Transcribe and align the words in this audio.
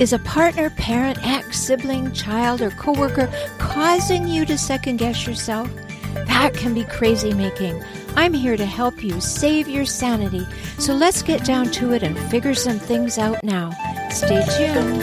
Is 0.00 0.12
a 0.12 0.20
partner, 0.20 0.70
parent, 0.70 1.18
ex, 1.26 1.58
sibling, 1.58 2.12
child, 2.12 2.62
or 2.62 2.70
coworker 2.70 3.28
causing 3.58 4.28
you 4.28 4.46
to 4.46 4.56
second 4.56 4.98
guess 4.98 5.26
yourself? 5.26 5.68
That 6.14 6.54
can 6.54 6.72
be 6.72 6.84
crazy 6.84 7.34
making. 7.34 7.82
I'm 8.14 8.32
here 8.32 8.56
to 8.56 8.64
help 8.64 9.02
you 9.02 9.20
save 9.20 9.66
your 9.66 9.84
sanity. 9.84 10.46
So 10.78 10.94
let's 10.94 11.22
get 11.22 11.44
down 11.44 11.72
to 11.72 11.94
it 11.94 12.04
and 12.04 12.16
figure 12.30 12.54
some 12.54 12.78
things 12.78 13.18
out 13.18 13.42
now. 13.42 13.72
Stay 14.10 14.44
tuned. 14.56 15.02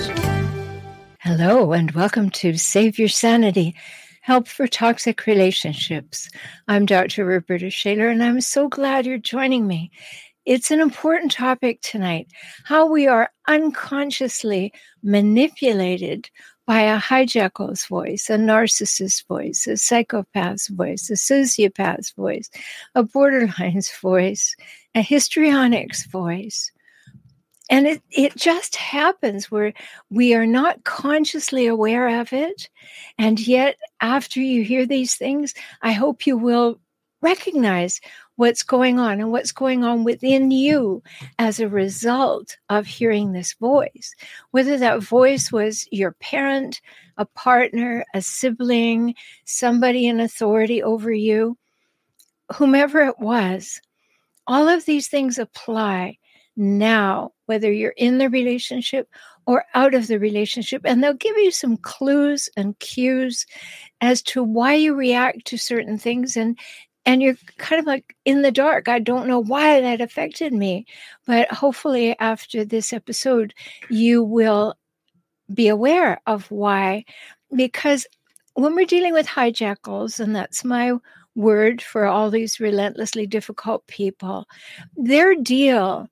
Hello, 1.19 1.73
and 1.73 1.91
welcome 1.91 2.29
to 2.29 2.57
Save 2.57 2.97
Your 2.97 3.09
Sanity 3.09 3.75
Help 4.21 4.47
for 4.47 4.65
Toxic 4.65 5.25
Relationships. 5.25 6.29
I'm 6.69 6.85
Dr. 6.85 7.25
Roberta 7.25 7.69
Shaler, 7.69 8.07
and 8.07 8.23
I'm 8.23 8.39
so 8.39 8.69
glad 8.69 9.05
you're 9.05 9.17
joining 9.17 9.67
me. 9.67 9.91
It's 10.45 10.69
an 10.69 10.79
important 10.79 11.31
topic 11.31 11.81
tonight 11.81 12.27
how 12.63 12.85
we 12.85 13.07
are 13.07 13.31
unconsciously 13.47 14.73
manipulated 15.01 16.29
by 16.67 16.81
a 16.81 16.99
hijackal's 16.99 17.85
voice, 17.85 18.29
a 18.29 18.37
narcissist's 18.37 19.21
voice, 19.21 19.67
a 19.67 19.71
psychopath's 19.71 20.67
voice, 20.67 21.09
a 21.09 21.13
sociopath's 21.13 22.11
voice, 22.11 22.49
a 22.93 23.03
borderline's 23.03 23.91
voice, 24.01 24.55
a 24.93 25.01
histrionic's 25.01 26.05
voice. 26.05 26.71
And 27.69 27.87
it, 27.87 28.03
it 28.11 28.35
just 28.35 28.75
happens 28.75 29.49
where 29.49 29.73
we 30.11 30.35
are 30.35 30.45
not 30.45 30.83
consciously 30.83 31.65
aware 31.65 32.21
of 32.21 32.31
it. 32.33 32.69
And 33.17 33.39
yet, 33.39 33.77
after 34.01 34.39
you 34.39 34.63
hear 34.63 34.85
these 34.85 35.15
things, 35.15 35.55
I 35.81 35.93
hope 35.93 36.27
you 36.27 36.37
will 36.37 36.79
recognize 37.21 38.01
what's 38.35 38.63
going 38.63 38.99
on 38.99 39.19
and 39.19 39.31
what's 39.31 39.51
going 39.51 39.83
on 39.83 40.03
within 40.03 40.51
you 40.51 41.01
as 41.39 41.59
a 41.59 41.69
result 41.69 42.57
of 42.69 42.85
hearing 42.85 43.31
this 43.31 43.53
voice. 43.53 44.13
Whether 44.51 44.77
that 44.77 45.01
voice 45.01 45.51
was 45.51 45.87
your 45.91 46.11
parent, 46.13 46.81
a 47.17 47.25
partner, 47.25 48.05
a 48.13 48.21
sibling, 48.21 49.15
somebody 49.45 50.07
in 50.07 50.19
authority 50.19 50.83
over 50.83 51.11
you, 51.11 51.57
whomever 52.53 53.01
it 53.01 53.19
was, 53.19 53.81
all 54.47 54.67
of 54.67 54.85
these 54.85 55.07
things 55.07 55.39
apply 55.39 56.17
now, 56.57 57.31
whether 57.47 57.71
you're 57.71 57.93
in 57.97 58.17
the 58.17 58.29
relationship 58.29 59.09
or 59.45 59.65
out 59.73 59.93
of 59.93 60.07
the 60.07 60.19
relationship. 60.19 60.81
And 60.85 61.03
they'll 61.03 61.13
give 61.13 61.37
you 61.37 61.51
some 61.51 61.77
clues 61.77 62.49
and 62.55 62.77
cues 62.79 63.45
as 64.01 64.21
to 64.23 64.43
why 64.43 64.73
you 64.75 64.95
react 64.95 65.45
to 65.45 65.57
certain 65.57 65.97
things 65.97 66.37
and 66.37 66.57
and 67.05 67.21
you're 67.21 67.37
kind 67.57 67.79
of 67.79 67.85
like 67.85 68.15
in 68.25 68.41
the 68.41 68.51
dark. 68.51 68.87
I 68.87 68.99
don't 68.99 69.27
know 69.27 69.39
why 69.39 69.81
that 69.81 70.01
affected 70.01 70.53
me, 70.53 70.85
but 71.25 71.51
hopefully, 71.51 72.15
after 72.19 72.65
this 72.65 72.93
episode, 72.93 73.53
you 73.89 74.23
will 74.23 74.75
be 75.53 75.67
aware 75.67 76.19
of 76.25 76.49
why. 76.49 77.05
Because 77.55 78.07
when 78.55 78.75
we're 78.75 78.85
dealing 78.85 79.13
with 79.13 79.27
hijackals, 79.27 80.19
and 80.19 80.35
that's 80.35 80.63
my 80.63 80.93
word 81.35 81.81
for 81.81 82.05
all 82.05 82.31
these 82.31 82.59
relentlessly 82.59 83.27
difficult 83.27 83.85
people, 83.87 84.47
their 84.95 85.35
deal 85.35 86.07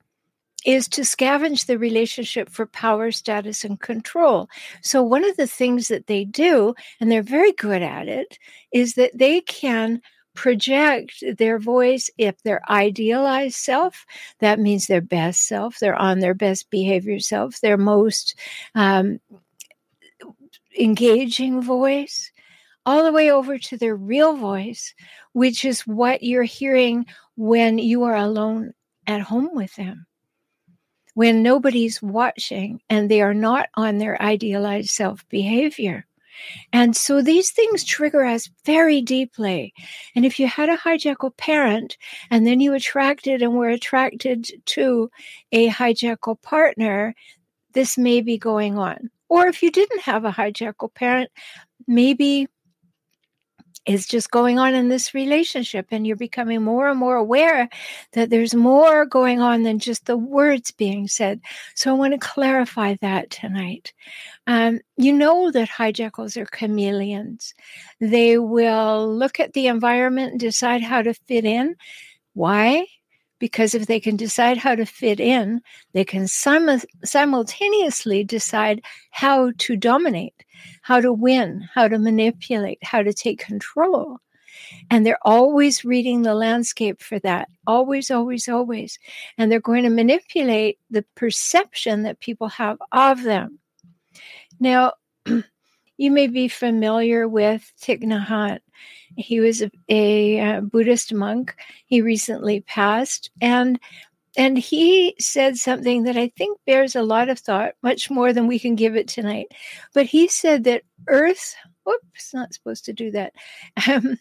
is 0.66 0.88
to 0.88 1.02
scavenge 1.02 1.66
the 1.66 1.78
relationship 1.78 2.50
for 2.50 2.66
power, 2.66 3.12
status, 3.12 3.64
and 3.64 3.80
control. 3.80 4.48
So, 4.82 5.04
one 5.04 5.26
of 5.26 5.38
the 5.38 5.48
things 5.48 5.88
that 5.88 6.08
they 6.08 6.24
do, 6.24 6.76
and 7.00 7.12
they're 7.12 7.24
very 7.24 7.52
good 7.54 7.82
at 7.82 8.08
it, 8.08 8.38
is 8.72 8.94
that 8.94 9.18
they 9.18 9.42
can 9.42 10.02
project 10.34 11.24
their 11.38 11.60
voice 11.60 12.10
if 12.18 12.42
their 12.44 12.62
idealized 12.70 13.56
self 13.56 14.06
that 14.40 14.60
means 14.60 14.88
their 14.88 15.02
best 15.02 15.48
self 15.48 15.80
they're 15.80 15.96
on 15.96 16.20
their 16.20 16.34
best 16.34 16.70
behavior 16.70 17.20
self 17.20 17.60
their 17.62 17.78
most 17.78 18.38
um, 18.76 19.20
engaging 20.80 21.62
voice 21.62 22.32
all 22.86 23.04
the 23.04 23.12
way 23.12 23.32
over 23.32 23.58
to 23.58 23.78
their 23.78 23.96
real 23.96 24.36
voice 24.36 24.94
which 25.34 25.66
is 25.66 25.82
what 25.82 26.24
you're 26.24 26.44
hearing 26.44 27.06
when 27.36 27.78
you 27.78 28.04
are 28.04 28.16
alone 28.16 28.74
at 29.08 29.22
home 29.22 29.50
with 29.54 29.76
them. 29.76 30.06
When 31.16 31.44
nobody's 31.44 32.02
watching 32.02 32.82
and 32.90 33.10
they 33.10 33.22
are 33.22 33.36
not 33.36 33.70
on 33.76 33.98
their 33.98 34.20
idealized 34.22 34.90
self 34.90 35.28
behavior 35.30 36.08
and 36.72 36.96
so 36.96 37.22
these 37.22 37.52
things 37.52 37.84
trigger 37.84 38.24
us 38.24 38.50
very 38.66 39.02
deeply. 39.02 39.74
And 40.16 40.26
if 40.26 40.40
you 40.40 40.48
had 40.48 40.70
a 40.70 40.78
hijackal 40.78 41.36
parent 41.38 41.98
and 42.30 42.46
then 42.46 42.60
you 42.60 42.74
attracted 42.74 43.42
and 43.42 43.54
were 43.54 43.70
attracted 43.70 44.50
to 44.68 45.10
a 45.52 45.70
hijackal 45.70 46.42
partner, 46.42 47.16
this 47.74 47.98
may 47.98 48.22
be 48.22 48.38
going 48.38 48.78
on. 48.78 49.10
Or 49.30 49.48
if 49.48 49.64
you 49.64 49.72
didn't 49.72 50.02
have 50.02 50.26
a 50.26 50.32
hijackal 50.32 50.94
parent, 50.94 51.32
maybe 51.88 52.48
is 53.86 54.06
just 54.06 54.32
going 54.32 54.60
on 54.60 54.74
in 54.74 54.88
this 54.88 55.14
relationship 55.14 55.88
and 55.92 56.08
you're 56.08 56.16
becoming 56.16 56.62
more 56.62 56.88
and 56.88 57.00
more 57.00 57.16
aware 57.16 57.68
that 58.14 58.30
there's 58.30 58.56
more 58.56 59.06
going 59.06 59.42
on 59.42 59.64
than 59.64 59.80
just 59.80 60.06
the 60.06 60.16
words 60.16 60.72
being 60.72 61.08
said 61.08 61.42
so 61.76 61.90
i 61.90 61.94
want 61.94 62.14
to 62.14 62.18
clarify 62.18 62.96
that 63.02 63.30
tonight 63.30 63.94
um, 64.48 64.80
you 64.98 65.14
know 65.14 65.52
that 65.52 65.70
hijackals 65.70 66.36
are 66.36 66.46
chameleons 66.46 67.54
they 68.00 68.38
will 68.38 69.16
look 69.16 69.40
at 69.40 69.54
the 69.54 69.68
environment 69.68 70.32
and 70.32 70.40
decide 70.40 70.82
how 70.82 71.02
to 71.02 71.14
fit 71.14 71.46
in 71.46 71.76
why 72.34 72.86
because 73.44 73.76
if 73.76 73.88
they 73.88 74.00
can 74.00 74.16
decide 74.16 74.58
how 74.58 74.74
to 74.74 74.86
fit 74.86 75.20
in, 75.20 75.60
they 75.92 76.06
can 76.06 76.30
sim- 76.30 76.80
simultaneously 77.04 78.24
decide 78.24 78.82
how 79.12 79.52
to 79.58 79.76
dominate, 79.76 80.46
how 80.82 81.02
to 81.02 81.12
win, 81.12 81.68
how 81.74 81.90
to 81.90 82.00
manipulate, 82.00 82.78
how 82.84 83.04
to 83.04 83.12
take 83.12 83.40
control. 83.40 84.20
And 84.90 85.06
they're 85.06 85.20
always 85.24 85.84
reading 85.84 86.22
the 86.22 86.36
landscape 86.36 87.02
for 87.02 87.20
that. 87.20 87.50
Always, 87.68 88.10
always, 88.10 88.48
always. 88.48 88.98
And 89.38 89.52
they're 89.52 89.60
going 89.60 89.84
to 89.84 89.90
manipulate 89.90 90.80
the 90.90 91.04
perception 91.16 92.04
that 92.04 92.22
people 92.22 92.48
have 92.48 92.78
of 92.94 93.24
them. 93.24 93.60
Now, 94.60 94.94
you 95.98 96.12
may 96.12 96.28
be 96.28 96.48
familiar 96.48 97.28
with 97.28 97.72
Thich 97.82 98.04
Nhat. 98.04 98.60
He 99.16 99.40
was 99.40 99.62
a, 99.62 99.72
a, 99.90 100.40
a 100.40 100.62
Buddhist 100.62 101.14
monk. 101.14 101.56
He 101.86 102.02
recently 102.02 102.62
passed, 102.62 103.30
and 103.42 103.80
and 104.36 104.58
he 104.58 105.16
said 105.20 105.58
something 105.58 106.04
that 106.04 106.18
I 106.18 106.30
think 106.36 106.58
bears 106.66 106.96
a 106.96 107.04
lot 107.04 107.30
of 107.30 107.38
thought, 107.38 107.74
much 107.84 108.10
more 108.10 108.34
than 108.34 108.48
we 108.48 108.58
can 108.58 108.76
give 108.76 108.96
it 108.96 109.08
tonight. 109.08 109.48
But 109.94 110.08
he 110.08 110.28
said 110.28 110.64
that 110.64 110.82
Earth, 111.08 111.56
oops, 111.88 112.34
not 112.34 112.54
supposed 112.54 112.86
to 112.86 112.94
do 112.94 113.12
that. 113.12 113.34
Um, 113.88 114.18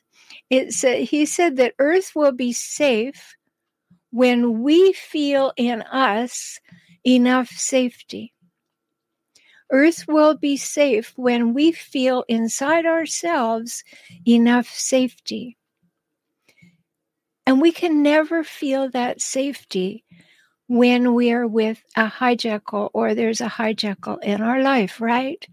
it's 0.51 0.85
uh, 0.85 1.05
he 1.09 1.25
said 1.27 1.57
that 1.57 1.75
Earth 1.79 2.13
will 2.15 2.33
be 2.33 2.53
safe 2.53 3.37
when 4.11 4.63
we 4.63 4.93
feel 4.93 5.53
in 5.57 5.83
us 5.83 6.59
enough 7.07 7.49
safety. 7.49 8.35
Earth 9.73 10.07
will 10.07 10.37
be 10.37 10.57
safe 10.57 11.13
when 11.17 11.55
we 11.55 11.73
feel 11.73 12.25
inside 12.29 12.87
ourselves 12.87 13.83
enough 14.27 14.69
safety. 14.69 15.57
And 17.47 17.61
we 17.61 17.73
can 17.73 18.03
never 18.03 18.45
feel 18.45 18.91
that 18.91 19.21
safety 19.21 20.05
when 20.73 21.13
we're 21.13 21.47
with 21.47 21.85
a 21.97 22.09
hijackal 22.09 22.89
or 22.95 23.15
there's 23.15 23.43
a 23.43 23.47
hijackal 23.47 24.19
in 24.23 24.41
our 24.41 24.63
life, 24.63 25.03
right? 25.03 25.47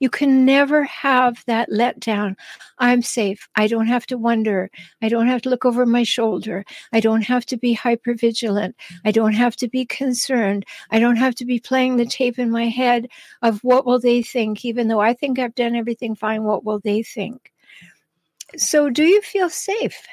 You 0.00 0.10
can 0.10 0.44
never 0.44 0.82
have 0.82 1.44
that 1.46 1.70
letdown. 1.70 2.34
I'm 2.78 3.00
safe. 3.00 3.48
I 3.54 3.68
don't 3.68 3.86
have 3.86 4.04
to 4.06 4.18
wonder. 4.18 4.72
I 5.00 5.08
don't 5.08 5.28
have 5.28 5.42
to 5.42 5.48
look 5.48 5.64
over 5.64 5.86
my 5.86 6.02
shoulder. 6.02 6.64
I 6.92 6.98
don't 6.98 7.22
have 7.22 7.46
to 7.46 7.56
be 7.56 7.72
hyper 7.72 8.14
vigilant. 8.14 8.74
I 9.04 9.12
don't 9.12 9.34
have 9.34 9.54
to 9.56 9.68
be 9.68 9.86
concerned. 9.86 10.66
I 10.90 10.98
don't 10.98 11.18
have 11.18 11.36
to 11.36 11.44
be 11.44 11.60
playing 11.60 11.96
the 11.96 12.04
tape 12.04 12.40
in 12.40 12.50
my 12.50 12.66
head 12.66 13.06
of 13.42 13.60
what 13.62 13.86
will 13.86 14.00
they 14.00 14.24
think, 14.24 14.64
even 14.64 14.88
though 14.88 14.98
I 14.98 15.14
think 15.14 15.38
I've 15.38 15.54
done 15.54 15.76
everything 15.76 16.16
fine. 16.16 16.42
What 16.42 16.64
will 16.64 16.80
they 16.80 17.04
think? 17.04 17.52
So, 18.56 18.90
do 18.90 19.04
you 19.04 19.22
feel 19.22 19.50
safe? 19.50 20.04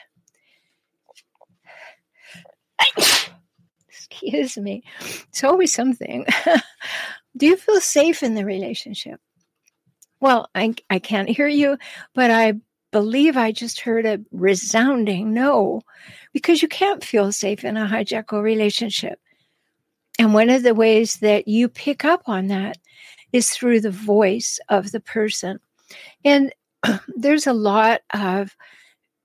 Excuse 4.12 4.58
me. 4.58 4.84
It's 5.30 5.44
always 5.44 5.74
something. 5.74 6.26
Do 7.38 7.46
you 7.46 7.58
feel 7.58 7.80
safe 7.80 8.24
in 8.24 8.36
the 8.36 8.46
relationship? 8.46 9.20
Well, 10.20 10.50
I, 10.54 10.76
I 10.90 11.00
can't 11.00 11.30
hear 11.30 11.48
you, 11.48 11.78
but 12.14 12.30
I 12.30 12.54
believe 12.92 13.38
I 13.38 13.52
just 13.52 13.80
heard 13.80 14.06
a 14.06 14.20
resounding 14.32 15.34
no 15.34 15.82
because 16.34 16.62
you 16.62 16.68
can't 16.68 17.04
feel 17.04 17.32
safe 17.32 17.64
in 17.64 17.78
a 17.78 17.88
hijackal 17.88 18.44
relationship. 18.44 19.20
And 20.20 20.34
one 20.34 20.50
of 20.50 20.64
the 20.64 20.76
ways 20.76 21.16
that 21.16 21.48
you 21.48 21.70
pick 21.70 22.06
up 22.06 22.24
on 22.28 22.48
that 22.48 22.78
is 23.32 23.50
through 23.50 23.80
the 23.80 23.92
voice 23.92 24.60
of 24.70 24.92
the 24.92 25.00
person. 25.00 25.60
And 26.26 26.54
there's 27.16 27.48
a 27.48 27.54
lot 27.54 28.02
of 28.14 28.56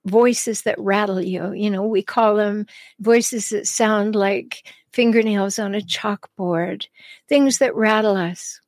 voices 0.06 0.62
that 0.62 0.78
rattle 0.78 1.20
you. 1.20 1.52
You 1.52 1.70
know, 1.70 1.86
we 1.86 2.02
call 2.02 2.36
them 2.36 2.66
voices 3.00 3.50
that 3.50 3.66
sound 3.66 4.14
like 4.14 4.72
fingernails 4.92 5.58
on 5.58 5.74
a 5.74 5.80
chalkboard, 5.80 6.86
things 7.28 7.58
that 7.58 7.74
rattle 7.74 8.16
us. 8.16 8.60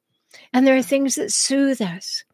And 0.52 0.67
there 0.67 0.76
are 0.76 0.82
things 0.82 1.14
that 1.14 1.32
soothe 1.32 1.81
us. 1.81 2.25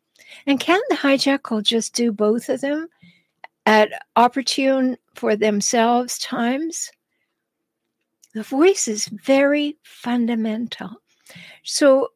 And 0.47 0.59
can 0.59 0.81
the 0.89 0.97
hijackal 0.97 1.63
just 1.63 1.95
do 1.95 2.11
both 2.11 2.49
of 2.49 2.61
them 2.61 2.89
at 3.67 3.91
opportune 4.17 4.97
for 5.15 5.37
themselves 5.37 6.19
times? 6.19 6.91
The 8.35 8.43
voice 8.43 8.89
is 8.89 9.07
very 9.07 9.77
fundamental. 9.85 10.91
So 11.63 12.09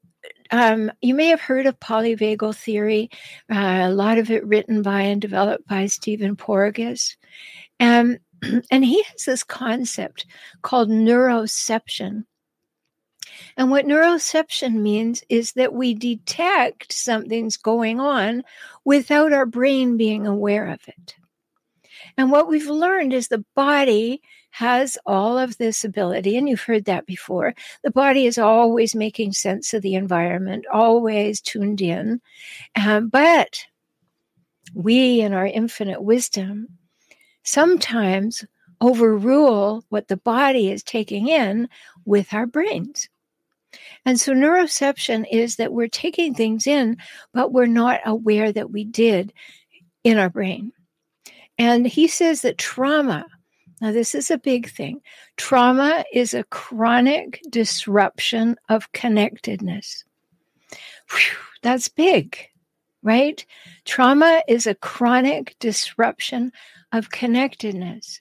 um, 0.51 0.91
you 1.01 1.15
may 1.15 1.27
have 1.27 1.41
heard 1.41 1.67
of 1.67 1.79
polyvagal 1.81 2.57
theory, 2.57 3.11
uh, 3.53 3.81
a 3.85 3.91
lot 3.91 4.19
of 4.19 4.31
it 4.31 4.47
written 4.47 4.83
by 4.83 5.03
and 5.03 5.21
developed 5.21 5.67
by 5.69 5.87
Stephen 5.87 6.37
Porges. 6.37 7.17
Um, 7.81 8.19
and 8.71 8.85
he 8.85 9.03
has 9.03 9.25
this 9.25 9.45
concept 9.45 10.27
called 10.63 10.89
neuroception. 10.89 12.25
And 13.57 13.71
what 13.71 13.87
neuroception 13.87 14.75
means 14.75 15.23
is 15.29 15.53
that 15.53 15.73
we 15.73 15.95
detect 15.95 16.93
something's 16.93 17.57
going 17.57 18.01
on 18.01 18.43
without 18.85 19.33
our 19.33 19.47
brain 19.47 19.97
being 19.97 20.27
aware 20.27 20.69
of 20.69 20.81
it. 20.89 21.17
And 22.17 22.31
what 22.31 22.49
we've 22.49 22.69
learned 22.69 23.13
is 23.13 23.29
the 23.29 23.45
body 23.55 24.23
has 24.51 24.97
all 25.07 25.39
of 25.39 25.59
this 25.59 25.85
ability, 25.85 26.37
and 26.37 26.49
you've 26.49 26.63
heard 26.63 26.87
that 26.87 27.07
before. 27.07 27.55
The 27.83 27.91
body 27.91 28.27
is 28.27 28.39
always 28.39 28.95
making 28.95 29.33
sense 29.33 29.75
of 29.75 29.83
the 29.83 29.95
environment, 29.95 30.65
always 30.73 31.41
tuned 31.41 31.81
in. 31.81 32.21
Um, 32.75 33.09
but 33.09 33.65
we, 34.75 35.21
in 35.21 35.33
our 35.33 35.47
infinite 35.47 36.03
wisdom, 36.03 36.69
sometimes 37.43 38.45
overrule 38.81 39.85
what 39.89 40.09
the 40.09 40.17
body 40.17 40.71
is 40.71 40.83
taking 40.83 41.29
in 41.29 41.69
with 42.05 42.33
our 42.33 42.47
brains. 42.47 43.09
And 44.05 44.19
so 44.19 44.33
neuroception 44.33 45.27
is 45.31 45.57
that 45.57 45.73
we're 45.73 45.89
taking 45.89 46.35
things 46.35 46.67
in, 46.67 46.97
but 47.35 47.53
we're 47.53 47.67
not 47.67 48.01
aware 48.07 48.51
that 48.53 48.71
we 48.71 48.85
did 48.85 49.33
in 50.05 50.19
our 50.19 50.31
brain. 50.31 50.73
And 51.59 51.87
he 51.87 52.07
says 52.07 52.43
that 52.43 52.59
trauma, 52.59 53.27
now 53.81 53.93
this 53.93 54.15
is 54.15 54.31
a 54.31 54.39
big 54.39 54.71
thing, 54.71 55.01
trauma 55.37 56.05
is 56.13 56.35
a 56.35 56.45
chronic 56.45 57.41
disruption 57.51 58.57
of 58.69 58.93
connectedness. 58.93 60.05
Whew, 61.11 61.39
that's 61.63 61.89
big, 61.89 62.39
right? 63.03 63.45
Trauma 63.85 64.43
is 64.47 64.67
a 64.67 64.75
chronic 64.75 65.57
disruption 65.59 66.53
of 66.93 67.11
connectedness. 67.11 68.21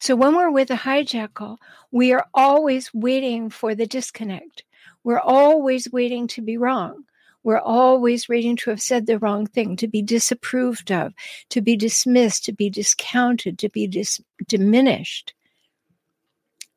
So 0.00 0.16
when 0.16 0.34
we're 0.34 0.50
with 0.50 0.70
a 0.70 0.76
hijackal, 0.76 1.58
we 1.90 2.12
are 2.12 2.26
always 2.34 2.92
waiting 2.92 3.50
for 3.50 3.74
the 3.74 3.86
disconnect. 3.86 4.64
We're 5.04 5.20
always 5.20 5.92
waiting 5.92 6.26
to 6.28 6.42
be 6.42 6.56
wrong. 6.56 7.04
We're 7.44 7.58
always 7.58 8.28
waiting 8.28 8.56
to 8.56 8.70
have 8.70 8.80
said 8.80 9.06
the 9.06 9.18
wrong 9.18 9.46
thing, 9.46 9.76
to 9.76 9.88
be 9.88 10.02
disapproved 10.02 10.92
of, 10.92 11.12
to 11.50 11.60
be 11.60 11.76
dismissed, 11.76 12.44
to 12.44 12.52
be 12.52 12.70
discounted, 12.70 13.58
to 13.58 13.68
be 13.68 13.86
dis- 13.86 14.20
diminished. 14.46 15.34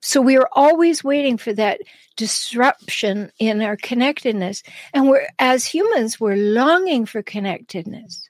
So 0.02 0.22
we 0.22 0.38
are 0.38 0.50
always 0.52 1.04
waiting 1.04 1.38
for 1.38 1.52
that 1.54 1.82
disruption 2.16 3.32
in 3.40 3.62
our 3.62 3.76
connectedness. 3.76 4.62
And 4.94 5.10
we're, 5.10 5.28
as 5.40 5.66
humans, 5.66 6.20
we're 6.20 6.36
longing 6.36 7.06
for 7.08 7.24
connectedness. 7.24 8.30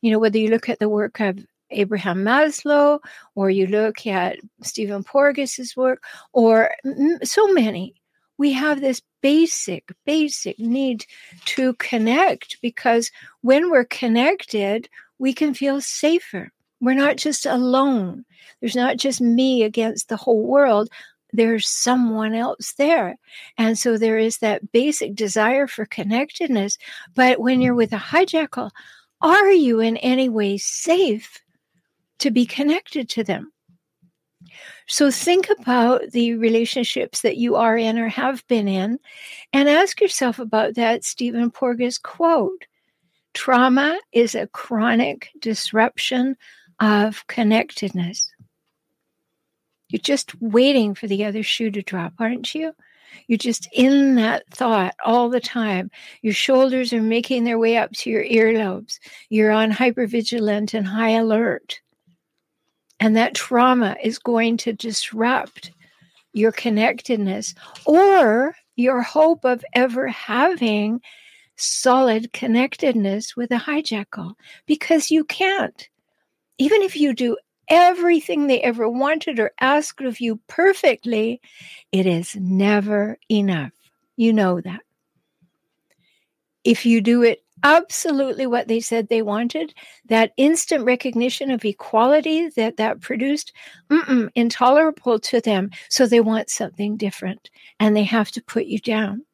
You 0.00 0.10
know, 0.10 0.18
whether 0.18 0.38
you 0.38 0.48
look 0.48 0.68
at 0.68 0.80
the 0.80 0.88
work 0.88 1.20
of 1.20 1.38
Abraham 1.70 2.24
Maslow, 2.24 2.98
or 3.34 3.50
you 3.50 3.66
look 3.66 4.06
at 4.06 4.38
Stephen 4.62 5.04
Porges' 5.04 5.74
work, 5.76 6.02
or 6.32 6.72
so 7.22 7.52
many, 7.52 7.94
we 8.36 8.52
have 8.52 8.80
this 8.80 9.00
basic, 9.22 9.92
basic 10.04 10.58
need 10.58 11.06
to 11.46 11.74
connect 11.74 12.60
because 12.60 13.10
when 13.40 13.70
we're 13.70 13.84
connected, 13.84 14.88
we 15.18 15.32
can 15.32 15.54
feel 15.54 15.80
safer. 15.80 16.52
We're 16.80 16.94
not 16.94 17.16
just 17.16 17.46
alone. 17.46 18.24
There's 18.60 18.76
not 18.76 18.96
just 18.96 19.20
me 19.20 19.62
against 19.62 20.08
the 20.08 20.16
whole 20.16 20.42
world. 20.42 20.88
There's 21.32 21.68
someone 21.68 22.34
else 22.34 22.74
there. 22.74 23.16
And 23.56 23.78
so 23.78 23.96
there 23.96 24.18
is 24.18 24.38
that 24.38 24.72
basic 24.72 25.14
desire 25.14 25.66
for 25.66 25.86
connectedness. 25.86 26.76
But 27.14 27.40
when 27.40 27.62
you're 27.62 27.74
with 27.74 27.92
a 27.92 27.96
hijackal, 27.96 28.70
are 29.20 29.52
you 29.52 29.78
in 29.78 29.96
any 29.98 30.28
way 30.28 30.58
safe 30.58 31.38
to 32.18 32.30
be 32.30 32.44
connected 32.44 33.08
to 33.10 33.22
them? 33.22 33.51
So 34.86 35.10
think 35.10 35.48
about 35.50 36.10
the 36.10 36.34
relationships 36.34 37.22
that 37.22 37.36
you 37.36 37.56
are 37.56 37.76
in 37.76 37.98
or 37.98 38.08
have 38.08 38.46
been 38.48 38.68
in 38.68 38.98
and 39.52 39.68
ask 39.68 40.00
yourself 40.00 40.38
about 40.38 40.74
that 40.74 41.04
Stephen 41.04 41.50
Porges 41.50 41.98
quote. 41.98 42.66
Trauma 43.34 43.98
is 44.12 44.34
a 44.34 44.46
chronic 44.48 45.30
disruption 45.38 46.36
of 46.80 47.26
connectedness. 47.26 48.30
You're 49.88 50.00
just 50.00 50.40
waiting 50.40 50.94
for 50.94 51.06
the 51.06 51.24
other 51.24 51.42
shoe 51.42 51.70
to 51.70 51.82
drop, 51.82 52.14
aren't 52.18 52.54
you? 52.54 52.74
You're 53.26 53.38
just 53.38 53.68
in 53.72 54.14
that 54.16 54.48
thought 54.48 54.94
all 55.04 55.28
the 55.28 55.40
time. 55.40 55.90
Your 56.22 56.34
shoulders 56.34 56.92
are 56.92 57.02
making 57.02 57.44
their 57.44 57.58
way 57.58 57.76
up 57.76 57.92
to 57.92 58.10
your 58.10 58.24
earlobes. 58.24 58.98
You're 59.28 59.50
on 59.50 59.70
hypervigilant 59.70 60.74
and 60.74 60.86
high 60.86 61.10
alert. 61.10 61.80
And 63.02 63.16
that 63.16 63.34
trauma 63.34 63.96
is 64.00 64.20
going 64.20 64.58
to 64.58 64.72
disrupt 64.72 65.72
your 66.32 66.52
connectedness 66.52 67.52
or 67.84 68.54
your 68.76 69.02
hope 69.02 69.44
of 69.44 69.64
ever 69.74 70.06
having 70.06 71.00
solid 71.56 72.32
connectedness 72.32 73.36
with 73.36 73.50
a 73.50 73.56
hijackal 73.56 74.34
because 74.66 75.10
you 75.10 75.24
can't. 75.24 75.88
Even 76.58 76.80
if 76.82 76.94
you 76.94 77.12
do 77.12 77.36
everything 77.66 78.46
they 78.46 78.60
ever 78.60 78.88
wanted 78.88 79.40
or 79.40 79.50
asked 79.60 80.02
of 80.02 80.20
you 80.20 80.38
perfectly, 80.46 81.40
it 81.90 82.06
is 82.06 82.36
never 82.36 83.18
enough. 83.28 83.72
You 84.16 84.32
know 84.32 84.60
that. 84.60 84.82
If 86.62 86.86
you 86.86 87.00
do 87.00 87.24
it 87.24 87.42
absolutely 87.62 88.46
what 88.46 88.68
they 88.68 88.80
said 88.80 89.08
they 89.08 89.22
wanted. 89.22 89.74
That 90.06 90.32
instant 90.36 90.84
recognition 90.84 91.50
of 91.50 91.64
equality 91.64 92.48
that 92.50 92.76
that 92.76 93.00
produced, 93.00 93.52
intolerable 94.34 95.18
to 95.20 95.40
them. 95.40 95.70
So 95.88 96.06
they 96.06 96.20
want 96.20 96.50
something 96.50 96.96
different 96.96 97.50
and 97.80 97.96
they 97.96 98.04
have 98.04 98.30
to 98.32 98.42
put 98.42 98.66
you 98.66 98.78
down. 98.78 99.24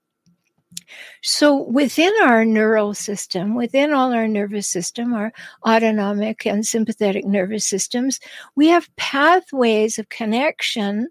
So 1.23 1.62
within 1.62 2.12
our 2.23 2.44
neural 2.44 2.94
system, 2.94 3.54
within 3.54 3.92
all 3.92 4.12
our 4.12 4.28
nervous 4.28 4.68
system, 4.68 5.12
our 5.14 5.32
autonomic 5.66 6.47
and 6.47 6.64
sympathetic 6.64 7.25
nervous 7.25 7.66
systems, 7.66 8.20
we 8.54 8.68
have 8.68 8.94
pathways 8.97 9.99
of 9.99 10.08
connection 10.08 11.08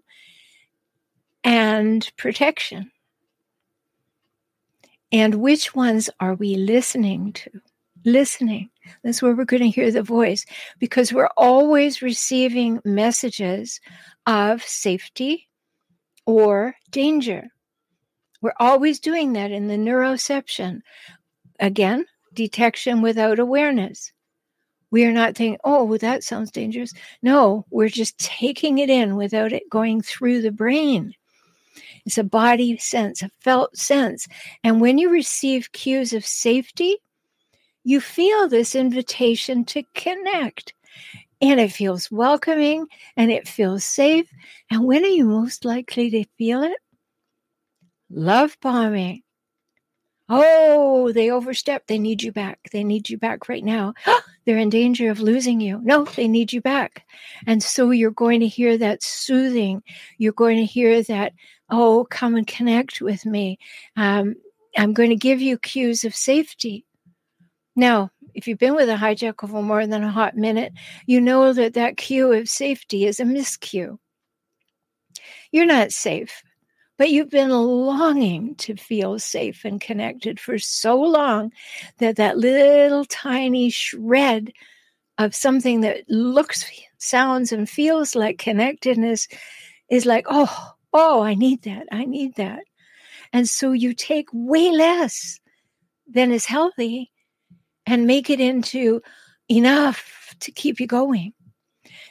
and 1.44 2.10
protection. 2.16 2.90
And 5.12 5.36
which 5.36 5.74
ones 5.74 6.10
are 6.20 6.34
we 6.34 6.56
listening 6.56 7.32
to? 7.34 7.50
Listening. 8.04 8.70
That's 9.02 9.22
where 9.22 9.34
we're 9.34 9.44
going 9.44 9.62
to 9.62 9.70
hear 9.70 9.90
the 9.90 10.02
voice 10.02 10.44
because 10.78 11.12
we're 11.12 11.30
always 11.36 12.02
receiving 12.02 12.80
messages 12.84 13.80
of 14.26 14.62
safety 14.62 15.48
or 16.26 16.74
danger. 16.90 17.48
We're 18.40 18.52
always 18.60 19.00
doing 19.00 19.32
that 19.32 19.50
in 19.50 19.66
the 19.66 19.76
neuroception. 19.76 20.80
Again, 21.58 22.06
detection 22.34 23.02
without 23.02 23.38
awareness. 23.38 24.12
We 24.90 25.04
are 25.04 25.12
not 25.12 25.36
thinking, 25.36 25.58
oh, 25.64 25.96
that 25.98 26.24
sounds 26.24 26.50
dangerous. 26.50 26.94
No, 27.22 27.66
we're 27.70 27.88
just 27.88 28.18
taking 28.18 28.78
it 28.78 28.88
in 28.88 29.16
without 29.16 29.52
it 29.52 29.68
going 29.70 30.02
through 30.02 30.40
the 30.42 30.52
brain. 30.52 31.14
It's 32.08 32.16
a 32.16 32.24
body 32.24 32.78
sense, 32.78 33.20
a 33.20 33.28
felt 33.42 33.76
sense. 33.76 34.26
And 34.64 34.80
when 34.80 34.96
you 34.96 35.10
receive 35.10 35.72
cues 35.72 36.14
of 36.14 36.24
safety, 36.24 36.96
you 37.84 38.00
feel 38.00 38.48
this 38.48 38.74
invitation 38.74 39.66
to 39.66 39.82
connect. 39.94 40.72
And 41.42 41.60
it 41.60 41.70
feels 41.70 42.10
welcoming 42.10 42.86
and 43.14 43.30
it 43.30 43.46
feels 43.46 43.84
safe. 43.84 44.26
And 44.70 44.86
when 44.86 45.04
are 45.04 45.08
you 45.08 45.26
most 45.26 45.66
likely 45.66 46.08
to 46.08 46.24
feel 46.38 46.62
it? 46.62 46.78
Love 48.08 48.56
bombing. 48.62 49.22
Oh, 50.30 51.12
they 51.12 51.30
overstepped. 51.30 51.88
They 51.88 51.98
need 51.98 52.22
you 52.22 52.32
back. 52.32 52.58
They 52.72 52.84
need 52.84 53.10
you 53.10 53.18
back 53.18 53.50
right 53.50 53.64
now. 53.64 53.92
They're 54.46 54.56
in 54.56 54.70
danger 54.70 55.10
of 55.10 55.20
losing 55.20 55.60
you. 55.60 55.78
No, 55.82 56.04
they 56.04 56.26
need 56.26 56.54
you 56.54 56.62
back. 56.62 57.04
And 57.46 57.62
so 57.62 57.90
you're 57.90 58.10
going 58.10 58.40
to 58.40 58.46
hear 58.46 58.78
that 58.78 59.02
soothing. 59.02 59.82
You're 60.16 60.32
going 60.32 60.56
to 60.56 60.64
hear 60.64 61.02
that, 61.02 61.34
oh, 61.70 62.06
come 62.10 62.34
and 62.34 62.46
connect 62.46 63.00
with 63.00 63.26
me. 63.26 63.58
Um, 63.96 64.34
I'm 64.76 64.92
going 64.92 65.10
to 65.10 65.16
give 65.16 65.40
you 65.40 65.58
cues 65.58 66.04
of 66.04 66.14
safety. 66.14 66.84
Now, 67.76 68.10
if 68.34 68.46
you've 68.46 68.58
been 68.58 68.74
with 68.74 68.88
a 68.88 68.96
hijackal 68.96 69.50
for 69.50 69.62
more 69.62 69.86
than 69.86 70.02
a 70.02 70.10
hot 70.10 70.36
minute, 70.36 70.72
you 71.06 71.20
know 71.20 71.52
that 71.52 71.74
that 71.74 71.96
cue 71.96 72.32
of 72.32 72.48
safety 72.48 73.06
is 73.06 73.20
a 73.20 73.24
miscue. 73.24 73.98
You're 75.52 75.66
not 75.66 75.92
safe 75.92 76.42
but 76.98 77.10
you've 77.10 77.30
been 77.30 77.50
longing 77.50 78.56
to 78.56 78.76
feel 78.76 79.18
safe 79.18 79.64
and 79.64 79.80
connected 79.80 80.38
for 80.38 80.58
so 80.58 81.00
long 81.00 81.52
that 81.98 82.16
that 82.16 82.36
little 82.36 83.04
tiny 83.04 83.70
shred 83.70 84.52
of 85.16 85.34
something 85.34 85.80
that 85.80 86.02
looks, 86.08 86.64
sounds, 86.98 87.52
and 87.52 87.70
feels 87.70 88.14
like 88.14 88.38
connectedness 88.38 89.28
is 89.88 90.06
like, 90.06 90.26
oh, 90.28 90.72
oh, 90.92 91.22
I 91.22 91.34
need 91.34 91.62
that. 91.62 91.86
I 91.92 92.04
need 92.04 92.36
that. 92.36 92.64
And 93.32 93.48
so 93.48 93.72
you 93.72 93.94
take 93.94 94.28
way 94.32 94.70
less 94.70 95.38
than 96.06 96.32
is 96.32 96.46
healthy 96.46 97.10
and 97.86 98.06
make 98.06 98.30
it 98.30 98.40
into 98.40 99.02
enough 99.50 100.34
to 100.40 100.52
keep 100.52 100.80
you 100.80 100.86
going. 100.86 101.32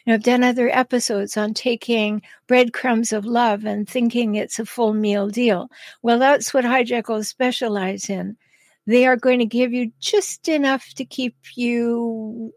I've 0.10 0.24
done 0.24 0.42
other 0.42 0.70
episodes 0.70 1.36
on 1.36 1.54
taking 1.54 2.22
breadcrumbs 2.48 3.12
of 3.12 3.26
love 3.26 3.66
and 3.66 3.88
thinking 3.88 4.36
it's 4.36 4.58
a 4.58 4.66
full 4.66 4.94
meal 4.94 5.28
deal. 5.28 5.70
Well, 6.02 6.18
that's 6.18 6.54
what 6.54 6.64
hijackals 6.64 7.26
specialize 7.26 8.10
in. 8.10 8.38
They 8.86 9.06
are 9.06 9.18
going 9.18 9.40
to 9.40 9.46
give 9.46 9.74
you 9.74 9.92
just 10.00 10.48
enough 10.48 10.94
to 10.94 11.04
keep 11.04 11.36
you 11.56 12.54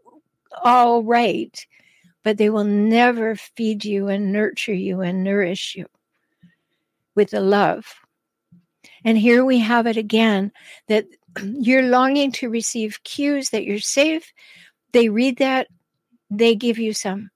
all 0.63 1.03
right, 1.03 1.65
but 2.23 2.37
they 2.37 2.49
will 2.49 2.63
never 2.63 3.35
feed 3.35 3.83
you 3.83 4.07
and 4.07 4.31
nurture 4.31 4.73
you 4.73 5.01
and 5.01 5.21
nourish 5.21 5.75
you 5.75 5.87
with 7.15 7.31
the 7.31 7.41
love. 7.41 7.85
And 9.03 9.17
here 9.17 9.43
we 9.43 9.59
have 9.59 9.87
it 9.87 9.97
again 9.97 10.51
that 10.87 11.05
you're 11.43 11.83
longing 11.83 12.31
to 12.33 12.49
receive 12.49 13.03
cues 13.03 13.49
that 13.49 13.63
you're 13.63 13.79
safe. 13.79 14.31
They 14.91 15.09
read 15.09 15.37
that, 15.37 15.67
they 16.29 16.55
give 16.55 16.77
you 16.77 16.93
some. 16.93 17.29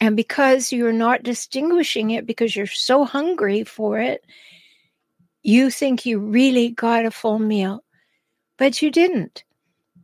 And 0.00 0.14
because 0.16 0.72
you're 0.72 0.92
not 0.92 1.22
distinguishing 1.22 2.10
it 2.10 2.26
because 2.26 2.54
you're 2.54 2.66
so 2.66 3.04
hungry 3.04 3.64
for 3.64 3.98
it, 3.98 4.24
you 5.42 5.70
think 5.70 6.04
you 6.04 6.18
really 6.18 6.70
got 6.70 7.06
a 7.06 7.10
full 7.10 7.38
meal, 7.38 7.82
but 8.58 8.82
you 8.82 8.90
didn't. 8.90 9.44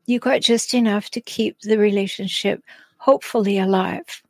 You 0.07 0.19
got 0.19 0.41
just 0.41 0.73
enough 0.73 1.11
to 1.11 1.21
keep 1.21 1.61
the 1.61 1.79
relationship 1.79 2.63
hopefully 2.99 3.59
alive. 3.59 4.23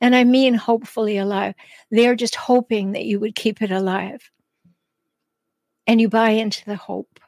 And 0.00 0.14
I 0.14 0.24
mean 0.24 0.54
hopefully 0.54 1.18
alive. 1.18 1.54
They're 1.90 2.16
just 2.16 2.34
hoping 2.34 2.92
that 2.92 3.04
you 3.04 3.20
would 3.20 3.34
keep 3.34 3.62
it 3.62 3.70
alive. 3.70 4.30
And 5.86 6.00
you 6.00 6.08
buy 6.08 6.30
into 6.30 6.64
the 6.64 6.76
hope. 6.76 7.20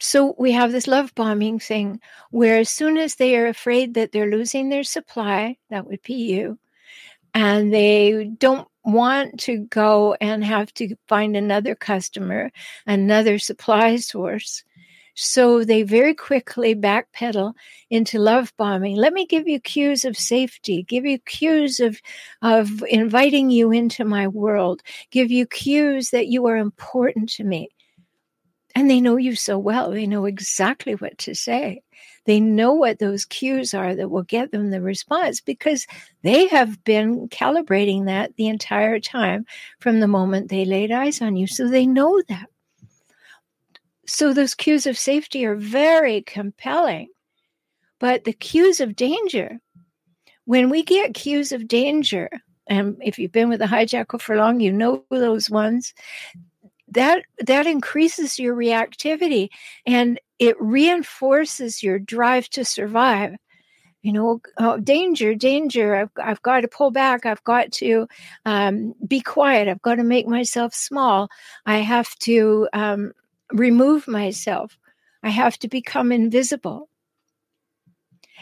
So 0.00 0.34
we 0.38 0.52
have 0.52 0.72
this 0.72 0.86
love 0.86 1.14
bombing 1.14 1.58
thing 1.58 2.00
where 2.30 2.58
as 2.58 2.68
soon 2.68 2.98
as 2.98 3.14
they 3.14 3.36
are 3.36 3.46
afraid 3.46 3.94
that 3.94 4.12
they're 4.12 4.30
losing 4.30 4.68
their 4.68 4.84
supply, 4.84 5.56
that 5.70 5.86
would 5.86 6.02
be 6.02 6.14
you, 6.14 6.58
and 7.32 7.72
they 7.72 8.30
don't 8.38 8.68
want 8.84 9.40
to 9.40 9.58
go 9.70 10.14
and 10.20 10.44
have 10.44 10.72
to 10.74 10.94
find 11.08 11.36
another 11.36 11.74
customer, 11.74 12.50
another 12.86 13.38
supply 13.38 13.96
source. 13.96 14.62
So 15.14 15.64
they 15.64 15.82
very 15.84 16.14
quickly 16.14 16.74
backpedal 16.74 17.54
into 17.88 18.18
love 18.18 18.52
bombing. 18.56 18.96
Let 18.96 19.12
me 19.12 19.26
give 19.26 19.46
you 19.46 19.60
cues 19.60 20.04
of 20.04 20.16
safety, 20.16 20.82
give 20.82 21.04
you 21.04 21.18
cues 21.20 21.78
of, 21.80 22.00
of 22.42 22.82
inviting 22.88 23.50
you 23.50 23.70
into 23.70 24.04
my 24.04 24.26
world, 24.26 24.82
give 25.10 25.30
you 25.30 25.46
cues 25.46 26.10
that 26.10 26.26
you 26.26 26.46
are 26.46 26.56
important 26.56 27.28
to 27.30 27.44
me. 27.44 27.68
And 28.74 28.90
they 28.90 29.00
know 29.00 29.16
you 29.16 29.36
so 29.36 29.56
well. 29.56 29.92
They 29.92 30.06
know 30.06 30.24
exactly 30.24 30.94
what 30.96 31.16
to 31.18 31.34
say. 31.34 31.82
They 32.24 32.40
know 32.40 32.72
what 32.72 32.98
those 32.98 33.24
cues 33.24 33.72
are 33.72 33.94
that 33.94 34.10
will 34.10 34.24
get 34.24 34.50
them 34.50 34.70
the 34.70 34.80
response 34.80 35.40
because 35.40 35.86
they 36.22 36.48
have 36.48 36.82
been 36.82 37.28
calibrating 37.28 38.06
that 38.06 38.34
the 38.36 38.48
entire 38.48 38.98
time 38.98 39.46
from 39.78 40.00
the 40.00 40.08
moment 40.08 40.48
they 40.48 40.64
laid 40.64 40.90
eyes 40.90 41.22
on 41.22 41.36
you. 41.36 41.46
So 41.46 41.68
they 41.68 41.86
know 41.86 42.20
that. 42.28 42.48
So 44.06 44.32
those 44.32 44.54
cues 44.54 44.86
of 44.86 44.98
safety 44.98 45.44
are 45.44 45.56
very 45.56 46.22
compelling. 46.22 47.08
But 48.00 48.24
the 48.24 48.32
cues 48.32 48.80
of 48.80 48.96
danger, 48.96 49.58
when 50.44 50.68
we 50.68 50.82
get 50.82 51.14
cues 51.14 51.52
of 51.52 51.68
danger, 51.68 52.28
and 52.66 52.96
if 53.02 53.18
you've 53.18 53.32
been 53.32 53.48
with 53.48 53.62
a 53.62 53.66
hijackal 53.66 54.20
for 54.20 54.36
long, 54.36 54.60
you 54.60 54.72
know 54.72 55.04
those 55.10 55.48
ones 55.48 55.94
that 56.88 57.24
that 57.40 57.66
increases 57.66 58.38
your 58.38 58.54
reactivity 58.54 59.48
and 59.86 60.20
it 60.38 60.56
reinforces 60.60 61.82
your 61.82 61.98
drive 61.98 62.48
to 62.50 62.64
survive 62.64 63.34
you 64.02 64.12
know 64.12 64.40
oh, 64.58 64.78
danger 64.78 65.34
danger 65.34 65.96
I've, 65.96 66.10
I've 66.22 66.42
got 66.42 66.60
to 66.60 66.68
pull 66.68 66.90
back 66.90 67.26
i've 67.26 67.42
got 67.44 67.72
to 67.72 68.06
um, 68.44 68.94
be 69.06 69.20
quiet 69.20 69.66
i've 69.66 69.82
got 69.82 69.96
to 69.96 70.04
make 70.04 70.26
myself 70.26 70.74
small 70.74 71.28
i 71.66 71.78
have 71.78 72.14
to 72.20 72.68
um, 72.72 73.12
remove 73.52 74.08
myself 74.08 74.78
i 75.22 75.28
have 75.28 75.58
to 75.58 75.68
become 75.68 76.12
invisible 76.12 76.88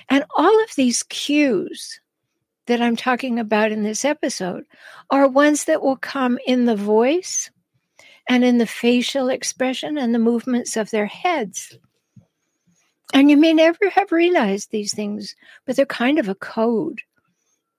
and 0.09 0.25
all 0.37 0.62
of 0.64 0.75
these 0.76 1.02
cues 1.04 2.00
that 2.66 2.80
i'm 2.80 2.97
talking 2.97 3.38
about 3.38 3.73
in 3.73 3.82
this 3.82 4.04
episode 4.04 4.64
are 5.11 5.28
ones 5.28 5.64
that 5.64 5.82
will 5.82 5.97
come 5.97 6.38
in 6.47 6.64
the 6.64 6.76
voice 6.76 7.50
and 8.28 8.44
in 8.44 8.59
the 8.59 8.66
facial 8.66 9.28
expression 9.28 9.99
and 9.99 10.14
the 10.14 10.18
movements 10.18 10.76
of 10.76 10.90
their 10.90 11.06
heads. 11.06 11.76
And 13.14 13.30
you 13.30 13.37
may 13.37 13.52
never 13.52 13.90
have 13.90 14.12
realized 14.12 14.71
these 14.71 14.94
things, 14.94 15.35
but 15.66 15.76
they're 15.76 15.87
kind 15.87 16.18
of 16.18 16.28
a 16.28 16.35
code. 16.35 17.00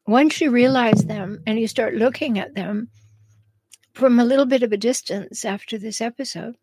Once 0.06 0.42
you 0.42 0.52
realize 0.52 1.06
them 1.06 1.42
and 1.48 1.60
you 1.60 1.68
start 1.68 1.96
looking 1.96 2.38
at 2.38 2.56
them 2.56 2.90
from 3.94 4.20
a 4.20 4.26
little 4.26 4.46
bit 4.46 4.64
of 4.64 4.72
a 4.72 4.78
distance 4.78 5.46
after 5.46 5.78
this 5.78 6.02
episode, 6.02 6.56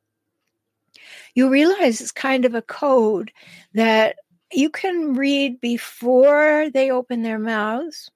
you 1.35 1.51
realize 1.51 2.01
it's 2.01 2.13
kind 2.13 2.45
of 2.45 2.55
a 2.55 2.63
code 2.63 3.33
that 3.75 4.17
you 4.53 4.71
can 4.71 5.15
read 5.15 5.61
before 5.61 6.69
they 6.71 6.91
open 6.91 7.23
their 7.23 7.39
mouths, 7.39 8.11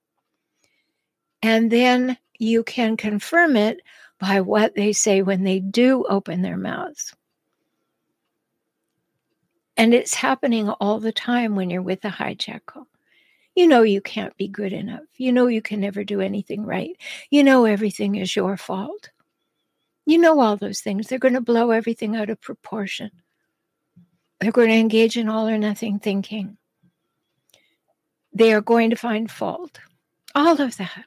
and 1.42 1.70
then 1.70 2.16
you 2.38 2.64
can 2.64 2.96
confirm 2.96 3.56
it 3.56 3.80
by 4.18 4.40
what 4.40 4.74
they 4.74 4.92
say 4.92 5.22
when 5.22 5.44
they 5.44 5.60
do 5.60 6.04
open 6.08 6.42
their 6.42 6.56
mouths. 6.56 7.14
And 9.76 9.92
it's 9.92 10.14
happening 10.14 10.68
all 10.68 11.00
the 11.00 11.12
time 11.12 11.56
when 11.56 11.70
you're 11.70 11.82
with 11.82 12.04
a 12.04 12.08
hijackal. 12.08 12.86
You 13.54 13.68
know 13.68 13.82
you 13.82 14.00
can't 14.00 14.36
be 14.36 14.48
good 14.48 14.72
enough. 14.72 15.04
You 15.16 15.32
know 15.32 15.46
you 15.46 15.62
can 15.62 15.80
never 15.80 16.02
do 16.04 16.20
anything 16.20 16.64
right. 16.64 16.96
You 17.30 17.44
know 17.44 17.64
everything 17.66 18.16
is 18.16 18.34
your 18.34 18.56
fault. 18.56 19.10
You 20.06 20.18
know 20.18 20.40
all 20.40 20.56
those 20.56 20.80
things. 20.80 21.06
They're 21.06 21.18
going 21.18 21.34
to 21.34 21.40
blow 21.40 21.70
everything 21.70 22.14
out 22.16 22.30
of 22.30 22.40
proportion. 22.40 23.10
They're 24.40 24.52
going 24.52 24.68
to 24.68 24.74
engage 24.74 25.16
in 25.16 25.28
all 25.28 25.48
or 25.48 25.58
nothing 25.58 25.98
thinking. 25.98 26.56
They 28.32 28.52
are 28.52 28.60
going 28.60 28.90
to 28.90 28.96
find 28.96 29.30
fault. 29.30 29.80
All 30.34 30.60
of 30.60 30.76
that. 30.76 31.04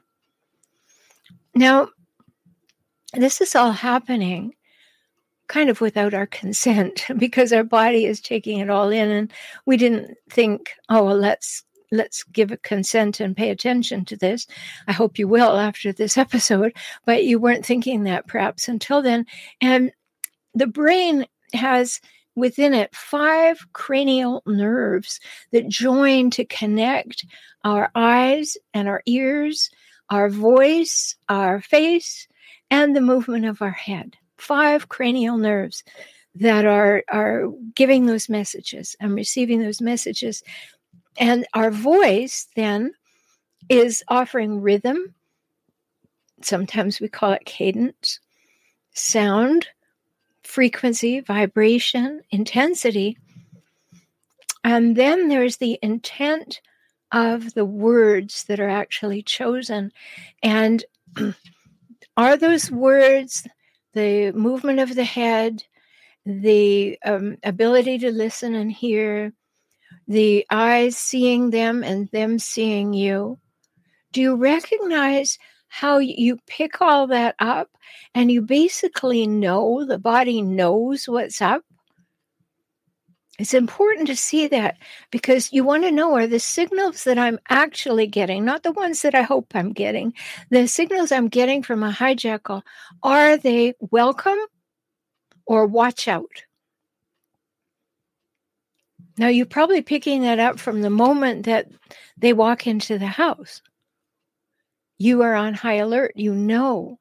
Now, 1.53 1.89
this 3.13 3.41
is 3.41 3.55
all 3.55 3.71
happening 3.71 4.53
kind 5.47 5.69
of 5.69 5.81
without 5.81 6.13
our 6.13 6.27
consent 6.27 7.05
because 7.17 7.53
our 7.53 7.63
body 7.63 8.05
is 8.05 8.21
taking 8.21 8.59
it 8.59 8.69
all 8.69 8.89
in 8.89 9.09
and 9.09 9.33
we 9.65 9.77
didn't 9.77 10.17
think 10.29 10.71
oh 10.89 11.05
well 11.05 11.17
let's 11.17 11.63
let's 11.91 12.23
give 12.25 12.51
a 12.51 12.57
consent 12.57 13.19
and 13.19 13.37
pay 13.37 13.49
attention 13.49 14.05
to 14.05 14.15
this 14.17 14.47
i 14.87 14.91
hope 14.91 15.17
you 15.17 15.27
will 15.27 15.57
after 15.57 15.91
this 15.91 16.17
episode 16.25 16.73
but 17.05 17.23
you 17.23 17.39
weren't 17.39 17.65
thinking 17.65 18.03
that 18.03 18.27
perhaps 18.27 18.67
until 18.67 19.01
then 19.01 19.25
and 19.61 19.91
the 20.53 20.67
brain 20.67 21.25
has 21.53 22.01
within 22.35 22.73
it 22.73 22.93
five 22.95 23.65
cranial 23.73 24.43
nerves 24.45 25.19
that 25.51 25.67
join 25.67 26.29
to 26.29 26.45
connect 26.45 27.25
our 27.63 27.89
eyes 27.95 28.57
and 28.73 28.87
our 28.87 29.01
ears 29.05 29.69
our 30.09 30.29
voice 30.29 31.15
our 31.29 31.61
face 31.61 32.27
and 32.69 32.95
the 32.95 33.01
movement 33.01 33.45
of 33.45 33.61
our 33.61 33.71
head. 33.71 34.17
Five 34.37 34.89
cranial 34.89 35.37
nerves 35.37 35.83
that 36.35 36.65
are, 36.65 37.03
are 37.09 37.47
giving 37.73 38.05
those 38.05 38.29
messages 38.29 38.95
and 38.99 39.15
receiving 39.15 39.61
those 39.61 39.81
messages. 39.81 40.43
And 41.17 41.45
our 41.53 41.71
voice 41.71 42.47
then 42.55 42.93
is 43.69 44.03
offering 44.07 44.61
rhythm. 44.61 45.15
Sometimes 46.41 46.99
we 46.99 47.09
call 47.09 47.33
it 47.33 47.45
cadence, 47.45 48.19
sound, 48.93 49.67
frequency, 50.43 51.19
vibration, 51.19 52.21
intensity. 52.31 53.17
And 54.63 54.95
then 54.95 55.27
there's 55.27 55.57
the 55.57 55.79
intent 55.81 56.61
of 57.11 57.53
the 57.53 57.65
words 57.65 58.43
that 58.45 58.59
are 58.59 58.69
actually 58.69 59.23
chosen. 59.23 59.91
And 60.43 60.83
are 62.17 62.37
those 62.37 62.69
words 62.69 63.47
the 63.93 64.31
movement 64.33 64.79
of 64.79 64.93
the 64.93 65.03
head, 65.03 65.63
the 66.25 66.99
um, 67.03 67.37
ability 67.43 67.97
to 67.97 68.11
listen 68.11 68.53
and 68.53 68.71
hear, 68.71 69.33
the 70.07 70.45
eyes 70.49 70.97
seeing 70.97 71.49
them 71.49 71.83
and 71.83 72.09
them 72.09 72.39
seeing 72.39 72.93
you? 72.93 73.39
Do 74.13 74.21
you 74.21 74.35
recognize 74.35 75.37
how 75.67 75.97
you 75.97 76.37
pick 76.47 76.81
all 76.81 77.07
that 77.07 77.35
up 77.39 77.69
and 78.15 78.31
you 78.31 78.41
basically 78.41 79.27
know 79.27 79.85
the 79.85 79.99
body 79.99 80.41
knows 80.41 81.07
what's 81.07 81.41
up? 81.41 81.63
It's 83.37 83.53
important 83.53 84.07
to 84.07 84.15
see 84.15 84.47
that 84.47 84.77
because 85.11 85.53
you 85.53 85.63
want 85.63 85.83
to 85.83 85.91
know 85.91 86.15
are 86.15 86.25
the 86.25 86.39
signals 86.39 87.03
that 87.03 87.19
I'm 87.19 87.37
actually 87.49 88.07
getting, 88.07 88.43
not 88.43 88.63
the 88.63 88.71
ones 88.71 89.03
that 89.03 89.13
I 89.13 89.21
hope 89.21 89.51
I'm 89.53 89.73
getting, 89.73 90.13
the 90.49 90.67
signals 90.67 91.11
I'm 91.11 91.27
getting 91.27 91.61
from 91.61 91.83
a 91.83 91.91
hijackal, 91.91 92.63
are 93.03 93.37
they 93.37 93.75
welcome 93.79 94.39
or 95.45 95.67
watch 95.67 96.07
out? 96.07 96.46
Now, 99.17 99.27
you're 99.27 99.45
probably 99.45 99.81
picking 99.81 100.21
that 100.21 100.39
up 100.39 100.59
from 100.59 100.81
the 100.81 100.89
moment 100.89 101.45
that 101.45 101.67
they 102.17 102.33
walk 102.33 102.67
into 102.67 102.97
the 102.97 103.07
house. 103.07 103.61
You 104.99 105.21
are 105.23 105.35
on 105.35 105.53
high 105.53 105.75
alert, 105.75 106.13
you 106.15 106.33
know, 106.33 106.99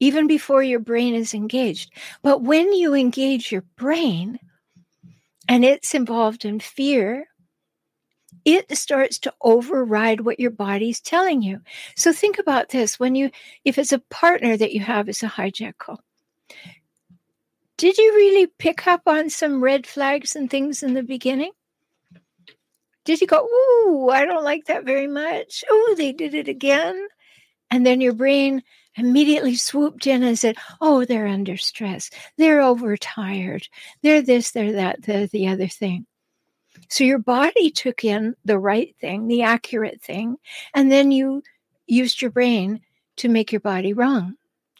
even 0.00 0.26
before 0.26 0.62
your 0.62 0.80
brain 0.80 1.14
is 1.14 1.34
engaged. 1.34 1.92
But 2.22 2.42
when 2.42 2.72
you 2.72 2.94
engage 2.94 3.52
your 3.52 3.64
brain, 3.76 4.38
and 5.48 5.64
it's 5.64 5.94
involved 5.94 6.44
in 6.44 6.60
fear, 6.60 7.26
it 8.44 8.76
starts 8.76 9.18
to 9.20 9.34
override 9.42 10.20
what 10.20 10.40
your 10.40 10.50
body's 10.50 11.00
telling 11.00 11.42
you. 11.42 11.60
So 11.96 12.12
think 12.12 12.38
about 12.38 12.70
this 12.70 12.98
when 12.98 13.14
you, 13.14 13.30
if 13.64 13.78
it's 13.78 13.92
a 13.92 13.98
partner 14.10 14.56
that 14.56 14.72
you 14.72 14.80
have 14.80 15.08
as 15.08 15.22
a 15.22 15.28
hijackal, 15.28 15.98
did 17.76 17.98
you 17.98 18.12
really 18.14 18.46
pick 18.58 18.86
up 18.86 19.02
on 19.06 19.30
some 19.30 19.62
red 19.62 19.86
flags 19.86 20.36
and 20.36 20.50
things 20.50 20.82
in 20.82 20.94
the 20.94 21.02
beginning? 21.02 21.52
Did 23.04 23.20
you 23.20 23.26
go, 23.26 23.46
Ooh, 23.46 24.08
I 24.10 24.24
don't 24.24 24.44
like 24.44 24.66
that 24.66 24.84
very 24.84 25.06
much? 25.06 25.64
Oh, 25.68 25.94
they 25.96 26.12
did 26.12 26.34
it 26.34 26.48
again. 26.48 27.08
And 27.70 27.84
then 27.84 28.00
your 28.00 28.14
brain 28.14 28.62
immediately 28.96 29.56
swooped 29.56 30.06
in 30.06 30.22
and 30.22 30.38
said, 30.38 30.56
Oh, 30.80 31.04
they're 31.04 31.26
under 31.26 31.56
stress. 31.56 32.10
They're 32.38 32.62
overtired. 32.62 33.68
They're 34.02 34.22
this, 34.22 34.52
they're 34.52 34.72
that, 34.72 35.02
they're 35.02 35.26
the 35.26 35.48
other 35.48 35.68
thing. 35.68 36.06
So 36.88 37.04
your 37.04 37.18
body 37.18 37.70
took 37.70 38.04
in 38.04 38.34
the 38.44 38.58
right 38.58 38.94
thing, 39.00 39.26
the 39.26 39.42
accurate 39.42 40.02
thing, 40.02 40.36
and 40.74 40.90
then 40.90 41.10
you 41.10 41.42
used 41.86 42.22
your 42.22 42.30
brain 42.30 42.80
to 43.16 43.28
make 43.28 43.52
your 43.52 43.60
body 43.60 43.92
wrong 43.92 44.34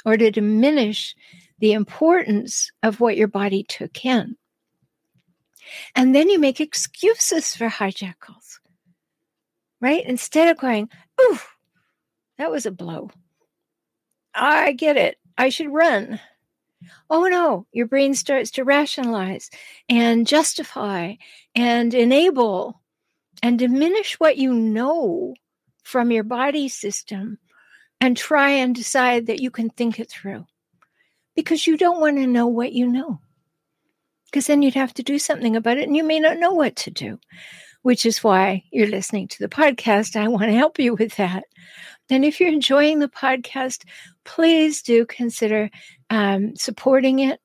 or 0.05 0.17
to 0.17 0.31
diminish 0.31 1.15
the 1.65 1.73
importance 1.73 2.71
of 2.83 3.01
what 3.01 3.17
your 3.17 3.27
body 3.27 3.65
took 3.67 4.05
in. 4.05 4.37
And 5.97 6.15
then 6.15 6.29
you 6.29 6.39
make 6.39 6.61
excuses 6.61 7.57
for 7.57 7.71
hijackals, 7.71 8.59
right? 9.81 10.05
Instead 10.05 10.51
of 10.51 10.61
going, 10.61 10.91
Ooh, 11.19 11.39
that 12.37 12.51
was 12.51 12.67
a 12.67 12.71
blow. 12.71 13.11
I 14.35 14.73
get 14.73 14.99
it. 14.99 15.17
I 15.39 15.49
should 15.49 15.73
run. 15.73 16.21
Oh 17.09 17.29
no, 17.29 17.67
your 17.73 17.87
brain 17.87 18.13
starts 18.13 18.51
to 18.51 18.65
rationalize 18.65 19.49
and 19.89 20.27
justify 20.27 21.15
and 21.55 21.95
enable 21.95 22.83
and 23.43 23.59
diminish 23.59 24.21
what 24.21 24.37
you 24.37 24.53
know 24.53 25.35
from 25.83 26.11
your 26.11 26.25
body 26.25 26.69
system 26.69 27.39
and 28.03 28.19
try 28.19 28.51
and 28.51 28.75
decide 28.75 29.29
that 29.29 29.41
you 29.41 29.51
can 29.51 29.71
think 29.71 29.99
it 29.99 30.11
through 30.11 30.45
because 31.35 31.67
you 31.67 31.77
don't 31.77 32.01
want 32.01 32.17
to 32.17 32.27
know 32.27 32.47
what 32.47 32.73
you 32.73 32.89
know. 32.89 33.21
Because 34.27 34.47
then 34.47 34.63
you'd 34.63 34.75
have 34.75 34.95
to 34.95 35.03
do 35.03 35.19
something 35.19 35.57
about 35.57 35.79
it 35.79 35.87
and 35.87 35.97
you 35.97 36.05
may 36.05 36.19
not 36.19 36.39
know 36.39 36.53
what 36.53 36.77
to 36.77 36.91
do, 36.91 37.19
which 37.83 38.05
is 38.05 38.25
why 38.25 38.65
you're 38.73 38.89
listening 38.89 39.29
to 39.29 39.39
the 39.39 39.49
podcast. 39.49 40.17
I 40.17 40.29
want 40.29 40.45
to 40.45 40.53
help 40.53 40.79
you 40.79 40.95
with 40.95 41.17
that. 41.17 41.45
And 42.11 42.25
if 42.25 42.41
you're 42.41 42.53
enjoying 42.53 42.99
the 42.99 43.09
podcast, 43.09 43.85
please 44.25 44.83
do 44.83 45.07
consider 45.07 45.71
um, 46.11 46.55
supporting 46.57 47.21
it. 47.21 47.41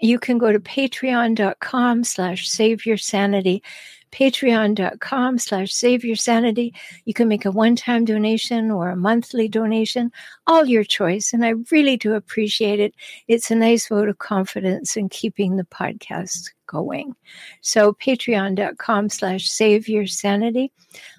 You 0.00 0.18
can 0.18 0.38
go 0.38 0.52
to 0.52 0.60
patreon.com 0.60 2.04
slash 2.04 2.48
save 2.48 2.84
your 2.86 2.96
sanity 2.96 3.62
patreon.com 4.12 5.38
slash 5.38 5.72
save 5.72 6.04
your 6.04 6.16
sanity. 6.16 6.74
You 7.04 7.14
can 7.14 7.28
make 7.28 7.44
a 7.44 7.50
one-time 7.50 8.04
donation 8.04 8.70
or 8.70 8.90
a 8.90 8.96
monthly 8.96 9.48
donation, 9.48 10.12
all 10.46 10.64
your 10.64 10.84
choice. 10.84 11.32
And 11.32 11.44
I 11.44 11.54
really 11.70 11.96
do 11.96 12.14
appreciate 12.14 12.78
it. 12.78 12.94
It's 13.26 13.50
a 13.50 13.56
nice 13.56 13.88
vote 13.88 14.08
of 14.08 14.18
confidence 14.18 14.96
in 14.96 15.08
keeping 15.08 15.56
the 15.56 15.64
podcast 15.64 16.50
going. 16.66 17.14
So 17.60 17.92
patreon.com 17.92 19.10
slash 19.10 19.50
save 19.50 19.88
your 19.88 20.06
sanity. 20.06 20.72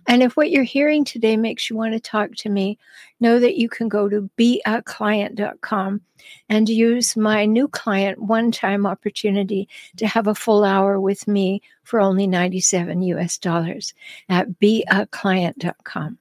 And 0.08 0.24
if 0.24 0.36
what 0.36 0.52
you're 0.52 0.64
hearing 0.64 1.06
today 1.06 1.38
makes 1.38 1.70
you 1.70 1.76
want 1.76 1.94
to 1.94 2.00
talk 2.00 2.32
to 2.38 2.50
me, 2.50 2.78
know 3.20 3.40
that 3.40 3.56
you 3.56 3.70
can 3.70 3.88
go 3.88 4.10
to 4.10 4.30
beaclient.com 4.38 6.02
and 6.50 6.70
use 6.70 7.16
my 7.16 7.46
new 7.46 7.68
client 7.68 8.20
one 8.20 8.52
time 8.52 8.86
opportunity 8.86 9.68
to 9.98 10.08
have 10.08 10.28
a 10.28 10.36
full 10.36 10.64
hour 10.64 11.00
with 11.00 11.28
me 11.28 11.62
for 11.84 12.00
only 12.00 12.28
97 12.28 13.02
US 13.04 13.38
dollars 13.38 13.94
at 14.30 14.60
beaclient.com. 14.60 16.18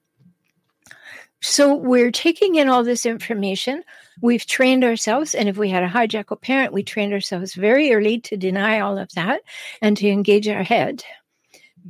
So 1.40 1.74
we're 1.74 2.12
taking 2.12 2.54
in 2.54 2.68
all 2.68 2.84
this 2.84 3.04
information. 3.04 3.82
We've 4.20 4.46
trained 4.46 4.84
ourselves, 4.84 5.34
and 5.34 5.48
if 5.48 5.56
we 5.56 5.70
had 5.70 5.82
a 5.82 5.88
hijackal 5.88 6.40
parent, 6.40 6.72
we 6.72 6.84
trained 6.84 7.12
ourselves 7.12 7.54
very 7.54 7.92
early 7.92 8.20
to 8.20 8.36
deny 8.36 8.78
all 8.78 8.96
of 8.96 9.10
that 9.14 9.42
and 9.80 9.96
to 9.96 10.08
engage 10.08 10.46
our 10.46 10.62
head 10.62 11.02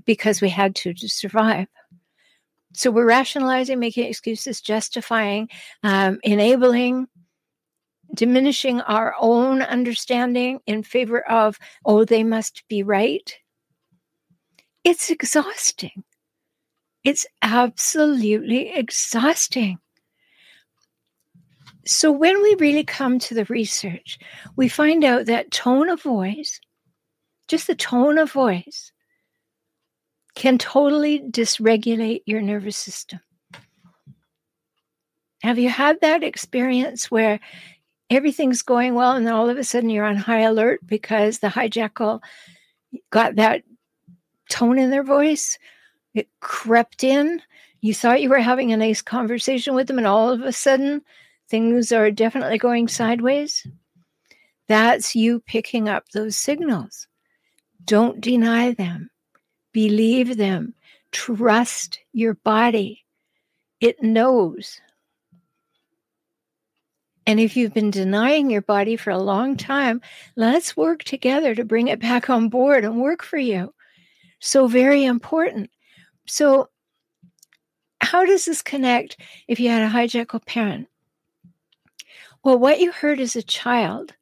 because 0.06 0.40
we 0.40 0.48
had 0.48 0.74
to 0.76 0.94
to 0.94 1.08
survive. 1.08 1.68
So 2.72 2.90
we're 2.90 3.06
rationalizing, 3.06 3.78
making 3.78 4.06
excuses, 4.08 4.62
justifying, 4.62 5.50
um, 5.82 6.18
enabling, 6.22 7.08
diminishing 8.14 8.80
our 8.80 9.14
own 9.20 9.60
understanding 9.60 10.60
in 10.66 10.82
favor 10.82 11.20
of, 11.28 11.58
oh, 11.84 12.04
they 12.06 12.24
must 12.24 12.66
be 12.68 12.82
right. 12.82 13.38
It's 14.84 15.10
exhausting. 15.10 16.04
It's 17.04 17.26
absolutely 17.42 18.72
exhausting. 18.74 19.78
So, 21.84 22.12
when 22.12 22.40
we 22.42 22.54
really 22.60 22.84
come 22.84 23.18
to 23.20 23.34
the 23.34 23.44
research, 23.46 24.18
we 24.56 24.68
find 24.68 25.02
out 25.02 25.26
that 25.26 25.50
tone 25.50 25.88
of 25.88 26.00
voice, 26.00 26.60
just 27.48 27.66
the 27.66 27.74
tone 27.74 28.18
of 28.18 28.30
voice, 28.30 28.92
can 30.36 30.58
totally 30.58 31.20
dysregulate 31.20 32.22
your 32.24 32.40
nervous 32.40 32.76
system. 32.76 33.20
Have 35.42 35.58
you 35.58 35.68
had 35.68 36.00
that 36.00 36.22
experience 36.22 37.10
where 37.10 37.40
everything's 38.10 38.62
going 38.62 38.94
well 38.94 39.12
and 39.12 39.26
then 39.26 39.34
all 39.34 39.50
of 39.50 39.58
a 39.58 39.64
sudden 39.64 39.90
you're 39.90 40.04
on 40.04 40.16
high 40.16 40.42
alert 40.42 40.80
because 40.86 41.38
the 41.40 41.48
hijackal 41.48 42.20
got 43.10 43.36
that 43.36 43.62
tone 44.52 44.78
in 44.78 44.90
their 44.90 45.02
voice? 45.02 45.58
It 46.14 46.28
crept 46.40 47.02
in. 47.02 47.40
You 47.80 47.94
thought 47.94 48.20
you 48.20 48.28
were 48.28 48.38
having 48.38 48.72
a 48.72 48.76
nice 48.76 49.02
conversation 49.02 49.74
with 49.74 49.86
them, 49.86 49.98
and 49.98 50.06
all 50.06 50.30
of 50.30 50.42
a 50.42 50.52
sudden, 50.52 51.02
things 51.48 51.90
are 51.90 52.10
definitely 52.10 52.58
going 52.58 52.88
sideways. 52.88 53.66
That's 54.68 55.16
you 55.16 55.40
picking 55.40 55.88
up 55.88 56.08
those 56.10 56.36
signals. 56.36 57.08
Don't 57.84 58.20
deny 58.20 58.72
them, 58.72 59.10
believe 59.72 60.36
them, 60.36 60.74
trust 61.10 61.98
your 62.12 62.34
body. 62.34 63.04
It 63.80 64.02
knows. 64.02 64.80
And 67.26 67.40
if 67.40 67.56
you've 67.56 67.74
been 67.74 67.90
denying 67.90 68.50
your 68.50 68.62
body 68.62 68.96
for 68.96 69.10
a 69.10 69.18
long 69.18 69.56
time, 69.56 70.00
let's 70.36 70.76
work 70.76 71.04
together 71.04 71.54
to 71.54 71.64
bring 71.64 71.88
it 71.88 72.00
back 72.00 72.30
on 72.30 72.48
board 72.48 72.84
and 72.84 73.00
work 73.00 73.22
for 73.22 73.38
you. 73.38 73.72
So, 74.44 74.66
very 74.66 75.04
important. 75.04 75.70
So, 76.26 76.68
how 78.00 78.24
does 78.24 78.44
this 78.44 78.60
connect 78.60 79.16
if 79.46 79.60
you 79.60 79.70
had 79.70 79.82
a 79.82 79.88
hijackal 79.88 80.44
parent? 80.44 80.88
Well, 82.42 82.58
what 82.58 82.80
you 82.80 82.90
heard 82.90 83.20
as 83.20 83.36
a 83.36 83.42
child, 83.42 84.14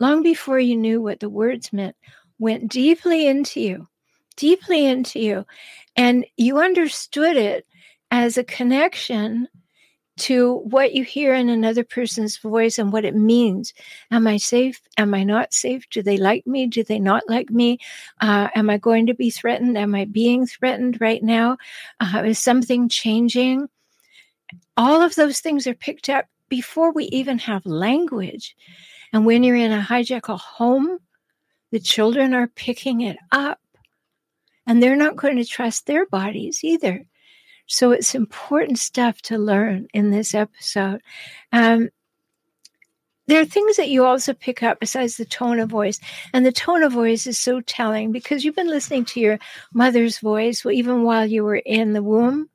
long 0.00 0.24
before 0.24 0.58
you 0.58 0.76
knew 0.76 1.00
what 1.00 1.20
the 1.20 1.28
words 1.28 1.72
meant, 1.72 1.94
went 2.40 2.68
deeply 2.68 3.28
into 3.28 3.60
you, 3.60 3.86
deeply 4.36 4.86
into 4.86 5.20
you. 5.20 5.46
And 5.94 6.26
you 6.36 6.58
understood 6.58 7.36
it 7.36 7.64
as 8.10 8.36
a 8.36 8.42
connection 8.42 9.46
to 10.20 10.56
what 10.58 10.92
you 10.92 11.02
hear 11.02 11.34
in 11.34 11.48
another 11.48 11.82
person's 11.82 12.36
voice 12.36 12.78
and 12.78 12.92
what 12.92 13.04
it 13.04 13.14
means. 13.14 13.72
Am 14.10 14.26
I 14.26 14.36
safe? 14.36 14.80
Am 14.98 15.14
I 15.14 15.24
not 15.24 15.54
safe? 15.54 15.88
Do 15.90 16.02
they 16.02 16.18
like 16.18 16.46
me? 16.46 16.66
Do 16.66 16.84
they 16.84 16.98
not 16.98 17.22
like 17.28 17.50
me? 17.50 17.78
Uh, 18.20 18.48
am 18.54 18.68
I 18.68 18.76
going 18.76 19.06
to 19.06 19.14
be 19.14 19.30
threatened? 19.30 19.78
Am 19.78 19.94
I 19.94 20.04
being 20.04 20.46
threatened 20.46 21.00
right 21.00 21.22
now? 21.22 21.56
Uh, 22.00 22.22
is 22.26 22.38
something 22.38 22.88
changing? 22.88 23.68
All 24.76 25.00
of 25.00 25.14
those 25.14 25.40
things 25.40 25.66
are 25.66 25.74
picked 25.74 26.08
up 26.08 26.26
before 26.48 26.92
we 26.92 27.04
even 27.06 27.38
have 27.38 27.64
language. 27.64 28.56
And 29.12 29.24
when 29.24 29.42
you're 29.42 29.56
in 29.56 29.72
a 29.72 29.80
hijackal 29.80 30.38
home, 30.38 30.98
the 31.70 31.80
children 31.80 32.34
are 32.34 32.48
picking 32.48 33.00
it 33.00 33.16
up 33.32 33.60
and 34.66 34.82
they're 34.82 34.96
not 34.96 35.16
going 35.16 35.36
to 35.36 35.44
trust 35.44 35.86
their 35.86 36.06
bodies 36.06 36.62
either. 36.62 37.06
So 37.70 37.92
it's 37.92 38.16
important 38.16 38.80
stuff 38.80 39.22
to 39.22 39.38
learn 39.38 39.86
in 39.94 40.10
this 40.10 40.34
episode. 40.34 41.00
Um, 41.52 41.90
there 43.28 43.40
are 43.40 43.46
things 43.46 43.76
that 43.76 43.88
you 43.90 44.04
also 44.04 44.34
pick 44.34 44.60
up 44.64 44.80
besides 44.80 45.16
the 45.16 45.24
tone 45.24 45.60
of 45.60 45.70
voice. 45.70 46.00
And 46.34 46.44
the 46.44 46.50
tone 46.50 46.82
of 46.82 46.90
voice 46.90 47.28
is 47.28 47.38
so 47.38 47.60
telling 47.60 48.10
because 48.10 48.44
you've 48.44 48.56
been 48.56 48.68
listening 48.68 49.04
to 49.04 49.20
your 49.20 49.38
mother's 49.72 50.18
voice 50.18 50.66
even 50.66 51.04
while 51.04 51.24
you 51.24 51.44
were 51.44 51.62
in 51.64 51.92
the 51.92 52.02
womb 52.02 52.50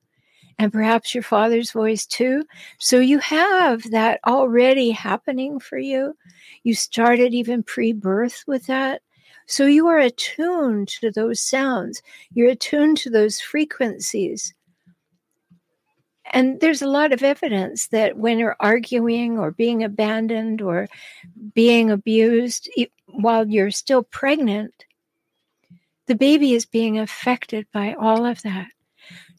and 0.59 0.73
perhaps 0.73 1.15
your 1.15 1.23
father's 1.23 1.71
voice 1.71 2.05
too. 2.05 2.43
So 2.77 2.99
you 2.99 3.19
have 3.19 3.89
that 3.91 4.19
already 4.27 4.91
happening 4.91 5.61
for 5.61 5.77
you. 5.77 6.13
You 6.63 6.75
started 6.75 7.33
even 7.33 7.63
pre 7.63 7.93
birth 7.93 8.43
with 8.47 8.67
that. 8.67 9.01
So 9.47 9.65
you 9.65 9.87
are 9.87 9.99
attuned 9.99 10.89
to 10.99 11.09
those 11.09 11.39
sounds, 11.39 12.01
you're 12.33 12.49
attuned 12.49 12.97
to 12.97 13.09
those 13.09 13.39
frequencies. 13.39 14.53
And 16.35 16.59
there's 16.59 16.81
a 16.81 16.87
lot 16.87 17.13
of 17.13 17.23
evidence 17.23 17.87
that 17.87 18.17
when 18.17 18.37
you're 18.37 18.57
arguing 18.59 19.39
or 19.39 19.51
being 19.51 19.83
abandoned 19.83 20.61
or 20.61 20.89
being 21.53 21.89
abused 21.89 22.69
while 23.07 23.47
you're 23.47 23.71
still 23.71 24.03
pregnant, 24.03 24.85
the 26.07 26.15
baby 26.15 26.53
is 26.53 26.65
being 26.65 26.99
affected 26.99 27.65
by 27.71 27.93
all 27.93 28.25
of 28.25 28.41
that. 28.41 28.67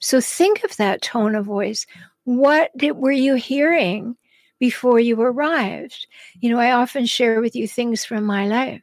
So 0.00 0.22
think 0.22 0.64
of 0.64 0.74
that 0.78 1.02
tone 1.02 1.34
of 1.34 1.44
voice. 1.44 1.86
What 2.24 2.70
did, 2.78 2.92
were 2.92 3.12
you 3.12 3.34
hearing 3.34 4.16
before 4.58 4.98
you 4.98 5.20
arrived? 5.20 6.06
You 6.40 6.48
know, 6.48 6.58
I 6.58 6.70
often 6.72 7.04
share 7.04 7.42
with 7.42 7.54
you 7.54 7.68
things 7.68 8.06
from 8.06 8.24
my 8.24 8.46
life. 8.46 8.80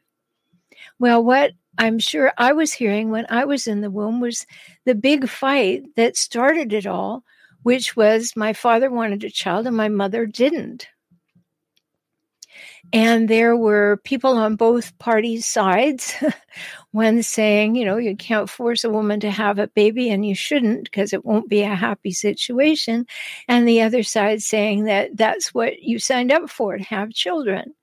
Well, 1.00 1.24
what 1.24 1.50
I'm 1.78 1.98
sure 1.98 2.32
I 2.38 2.52
was 2.52 2.72
hearing 2.72 3.10
when 3.10 3.26
I 3.28 3.44
was 3.44 3.66
in 3.66 3.80
the 3.80 3.90
womb 3.90 4.20
was 4.20 4.46
the 4.84 4.94
big 4.94 5.28
fight 5.28 5.82
that 5.96 6.16
started 6.16 6.72
it 6.72 6.86
all, 6.86 7.24
which 7.64 7.96
was 7.96 8.36
my 8.36 8.52
father 8.52 8.90
wanted 8.90 9.24
a 9.24 9.30
child 9.30 9.66
and 9.66 9.76
my 9.76 9.88
mother 9.88 10.26
didn't. 10.26 10.86
And 12.92 13.28
there 13.28 13.56
were 13.56 14.00
people 14.04 14.36
on 14.36 14.54
both 14.54 14.96
parties' 14.98 15.46
sides. 15.46 16.14
One 16.92 17.22
saying, 17.22 17.74
you 17.74 17.84
know, 17.84 17.96
you 17.96 18.14
can't 18.14 18.48
force 18.48 18.84
a 18.84 18.90
woman 18.90 19.18
to 19.20 19.30
have 19.30 19.58
a 19.58 19.66
baby 19.66 20.10
and 20.10 20.24
you 20.24 20.34
shouldn't 20.34 20.84
because 20.84 21.12
it 21.12 21.24
won't 21.24 21.48
be 21.48 21.62
a 21.62 21.74
happy 21.74 22.12
situation. 22.12 23.06
And 23.48 23.66
the 23.66 23.82
other 23.82 24.02
side 24.02 24.42
saying 24.42 24.84
that 24.84 25.16
that's 25.16 25.52
what 25.52 25.82
you 25.82 25.98
signed 25.98 26.30
up 26.30 26.50
for 26.50 26.76
to 26.76 26.84
have 26.84 27.10
children. 27.10 27.74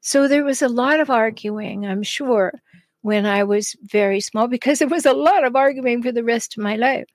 So 0.00 0.28
there 0.28 0.44
was 0.44 0.60
a 0.60 0.68
lot 0.68 1.00
of 1.00 1.08
arguing, 1.08 1.86
I'm 1.86 2.02
sure, 2.02 2.60
when 3.02 3.24
I 3.24 3.44
was 3.44 3.76
very 3.84 4.20
small 4.20 4.48
because 4.48 4.80
there 4.80 4.88
was 4.88 5.06
a 5.06 5.14
lot 5.14 5.44
of 5.44 5.56
arguing 5.56 6.02
for 6.02 6.12
the 6.12 6.24
rest 6.24 6.56
of 6.56 6.62
my 6.62 6.76
life. 6.76 7.06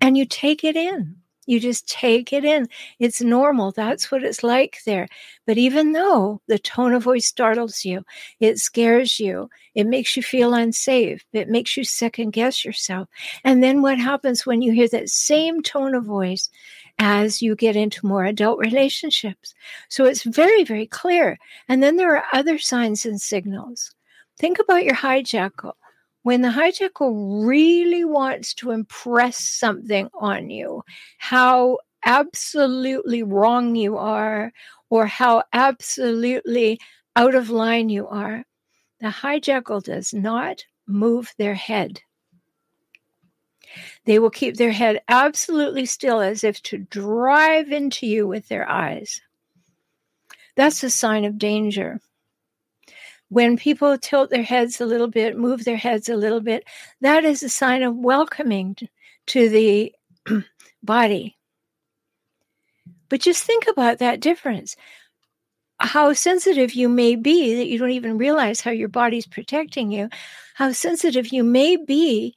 And 0.00 0.16
you 0.16 0.24
take 0.24 0.64
it 0.64 0.76
in. 0.76 1.17
You 1.48 1.58
just 1.60 1.88
take 1.88 2.30
it 2.30 2.44
in. 2.44 2.68
It's 2.98 3.22
normal. 3.22 3.72
That's 3.72 4.12
what 4.12 4.22
it's 4.22 4.42
like 4.42 4.80
there. 4.84 5.08
But 5.46 5.56
even 5.56 5.92
though 5.92 6.42
the 6.46 6.58
tone 6.58 6.92
of 6.92 7.04
voice 7.04 7.24
startles 7.24 7.86
you, 7.86 8.04
it 8.38 8.58
scares 8.58 9.18
you, 9.18 9.48
it 9.74 9.86
makes 9.86 10.14
you 10.14 10.22
feel 10.22 10.52
unsafe, 10.52 11.24
it 11.32 11.48
makes 11.48 11.74
you 11.74 11.84
second 11.84 12.32
guess 12.32 12.66
yourself. 12.66 13.08
And 13.44 13.62
then 13.62 13.80
what 13.80 13.98
happens 13.98 14.44
when 14.44 14.60
you 14.60 14.72
hear 14.72 14.88
that 14.88 15.08
same 15.08 15.62
tone 15.62 15.94
of 15.94 16.04
voice 16.04 16.50
as 16.98 17.40
you 17.40 17.56
get 17.56 17.76
into 17.76 18.06
more 18.06 18.26
adult 18.26 18.58
relationships? 18.58 19.54
So 19.88 20.04
it's 20.04 20.24
very, 20.24 20.64
very 20.64 20.86
clear. 20.86 21.38
And 21.66 21.82
then 21.82 21.96
there 21.96 22.14
are 22.14 22.24
other 22.34 22.58
signs 22.58 23.06
and 23.06 23.18
signals. 23.18 23.94
Think 24.38 24.58
about 24.58 24.84
your 24.84 24.96
hijackal 24.96 25.72
when 26.22 26.42
the 26.42 26.48
hijackal 26.48 27.46
really 27.46 28.04
wants 28.04 28.54
to 28.54 28.70
impress 28.70 29.38
something 29.38 30.08
on 30.14 30.50
you, 30.50 30.82
how 31.18 31.78
absolutely 32.04 33.22
wrong 33.22 33.76
you 33.76 33.96
are, 33.96 34.52
or 34.90 35.06
how 35.06 35.42
absolutely 35.52 36.78
out 37.16 37.34
of 37.34 37.50
line 37.50 37.88
you 37.88 38.06
are, 38.08 38.44
the 39.00 39.08
hijackal 39.08 39.82
does 39.82 40.12
not 40.12 40.64
move 40.86 41.32
their 41.38 41.54
head. 41.54 42.00
They 44.04 44.18
will 44.18 44.30
keep 44.30 44.56
their 44.56 44.72
head 44.72 45.02
absolutely 45.08 45.84
still 45.86 46.20
as 46.20 46.42
if 46.42 46.62
to 46.64 46.78
drive 46.78 47.70
into 47.70 48.06
you 48.06 48.26
with 48.26 48.48
their 48.48 48.68
eyes. 48.68 49.20
That's 50.56 50.82
a 50.82 50.90
sign 50.90 51.24
of 51.24 51.38
danger 51.38 52.00
when 53.28 53.56
people 53.56 53.98
tilt 53.98 54.30
their 54.30 54.42
heads 54.42 54.80
a 54.80 54.86
little 54.86 55.08
bit, 55.08 55.36
move 55.36 55.64
their 55.64 55.76
heads 55.76 56.08
a 56.08 56.16
little 56.16 56.40
bit, 56.40 56.64
that 57.00 57.24
is 57.24 57.42
a 57.42 57.48
sign 57.48 57.82
of 57.82 57.96
welcoming 57.96 58.76
to 59.26 59.48
the 59.48 59.94
body. 60.82 61.36
But 63.08 63.20
just 63.20 63.44
think 63.44 63.66
about 63.66 63.98
that 63.98 64.20
difference. 64.20 64.76
How 65.80 66.12
sensitive 66.12 66.74
you 66.74 66.88
may 66.88 67.14
be 67.14 67.54
that 67.56 67.68
you 67.68 67.78
don't 67.78 67.90
even 67.90 68.18
realize 68.18 68.60
how 68.60 68.70
your 68.70 68.88
body's 68.88 69.26
protecting 69.26 69.92
you, 69.92 70.08
how 70.54 70.72
sensitive 70.72 71.28
you 71.28 71.44
may 71.44 71.76
be 71.76 72.34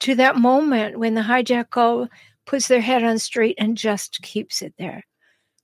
to 0.00 0.14
that 0.14 0.36
moment 0.36 0.98
when 0.98 1.14
the 1.14 1.20
hijackal 1.20 2.08
puts 2.46 2.68
their 2.68 2.80
head 2.80 3.04
on 3.04 3.18
straight 3.18 3.56
and 3.58 3.76
just 3.76 4.22
keeps 4.22 4.62
it 4.62 4.74
there. 4.78 5.04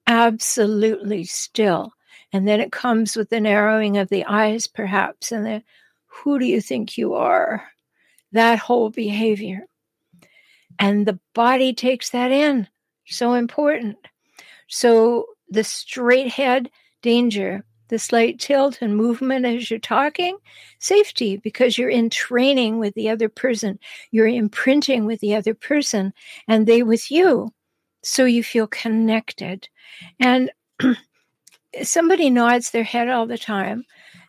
Absolutely 0.07 1.25
still 1.25 1.93
and 2.33 2.47
then 2.47 2.61
it 2.61 2.73
comes 2.73 3.17
with 3.17 3.31
the 3.31 3.41
narrowing 3.41 3.97
of 3.97 4.09
the 4.09 4.25
eyes, 4.25 4.67
perhaps, 4.67 5.33
and 5.33 5.45
the 5.45 5.63
who 6.07 6.39
do 6.39 6.45
you 6.45 6.61
think 6.61 6.99
you 6.99 7.15
are? 7.15 7.65
That 8.33 8.59
whole 8.59 8.91
behavior. 8.91 9.67
And 10.79 11.07
the 11.07 11.19
body 11.35 11.73
takes 11.73 12.11
that 12.11 12.31
in. 12.31 12.69
So 13.07 13.35
important. 13.35 13.97
So 14.69 15.27
the 15.49 15.65
straight 15.65 16.29
head, 16.29 16.71
danger. 17.03 17.65
The 17.89 17.99
slight 17.99 18.39
tilt 18.39 18.79
and 18.83 18.97
movement 18.97 19.45
as 19.45 19.69
you're 19.69 19.81
talking, 19.81 20.39
safety, 20.79 21.39
because 21.39 21.77
you're 21.77 21.91
in 21.91 22.09
training 22.09 22.79
with 22.79 22.95
the 22.95 23.09
other 23.09 23.29
person. 23.29 23.81
You're 24.13 24.29
imprinting 24.29 25.07
with 25.07 25.19
the 25.19 25.35
other 25.35 25.55
person 25.55 26.13
and 26.47 26.69
they 26.69 26.85
with 26.85 27.11
you. 27.11 27.53
So 28.05 28.27
you 28.27 28.45
feel 28.45 28.69
connected. 28.69 29.69
And 30.21 30.53
somebody 31.83 32.31
nods 32.31 32.71
their 32.71 32.85
head 32.85 33.09
all 33.09 33.27
the 33.27 33.39
time, 33.39 33.85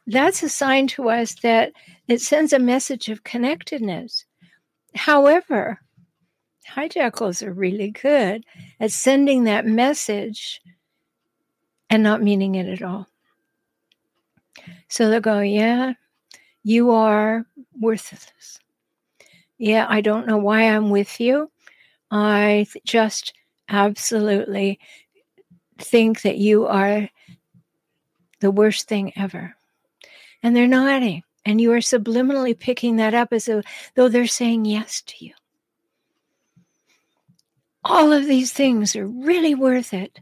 that's 0.08 0.44
a 0.44 0.50
sign 0.50 0.88
to 0.88 1.10
us 1.10 1.36
that 1.42 1.74
it 2.08 2.22
sends 2.22 2.54
a 2.54 2.60
message 2.60 3.10
of 3.10 3.24
connectedness. 3.24 4.26
However, 4.96 5.80
hijackals 6.70 7.46
are 7.46 7.54
really 7.54 7.92
good 7.92 8.44
at 8.80 8.92
sending 8.92 9.46
that 9.46 9.66
message 9.66 10.62
and 11.90 12.04
not 12.04 12.22
meaning 12.22 12.56
it 12.56 12.68
at 12.68 12.82
all. 12.82 13.08
So 14.88 15.10
they'll 15.10 15.22
go, 15.22 15.40
Yeah, 15.40 15.94
you 16.64 16.92
are 16.92 17.46
worthless. 17.80 18.60
Yeah, 19.58 19.86
I 19.88 20.02
don't 20.02 20.28
know 20.28 20.38
why 20.38 20.64
I'm 20.64 20.90
with 20.90 21.20
you. 21.20 21.52
I 22.10 22.66
just 22.84 23.34
absolutely 23.70 24.80
think 25.78 26.22
that 26.24 26.38
you 26.38 26.66
are 26.66 27.10
the 28.42 28.52
worst 28.52 28.88
thing 28.88 29.14
ever. 29.16 29.56
And 30.44 30.56
they're 30.56 30.68
nodding. 30.68 31.24
And 31.46 31.60
you 31.60 31.72
are 31.74 31.78
subliminally 31.78 32.58
picking 32.58 32.98
that 32.98 33.14
up 33.14 33.34
as 33.34 33.50
though 33.96 34.10
they're 34.10 34.28
saying 34.28 34.66
yes 34.66 35.02
to 35.04 35.26
you. 35.26 35.34
All 37.84 38.12
of 38.12 38.28
these 38.28 38.54
things 38.54 38.96
are 38.96 39.08
really 39.08 39.56
worth 39.56 39.94
it. 39.94 40.20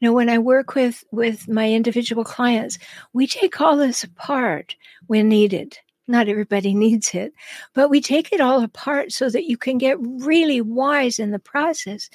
You 0.00 0.08
know, 0.08 0.12
when 0.12 0.28
I 0.28 0.38
work 0.38 0.74
with, 0.74 1.04
with 1.10 1.48
my 1.48 1.70
individual 1.72 2.22
clients, 2.22 2.78
we 3.12 3.26
take 3.26 3.60
all 3.60 3.76
this 3.76 4.04
apart 4.04 4.76
when 5.06 5.28
needed. 5.28 5.78
Not 6.06 6.28
everybody 6.28 6.74
needs 6.74 7.14
it, 7.14 7.32
but 7.74 7.88
we 7.88 8.00
take 8.00 8.32
it 8.32 8.40
all 8.40 8.62
apart 8.62 9.12
so 9.12 9.30
that 9.30 9.44
you 9.44 9.56
can 9.56 9.78
get 9.78 9.96
really 10.00 10.60
wise 10.60 11.18
in 11.18 11.30
the 11.30 11.38
process. 11.38 12.10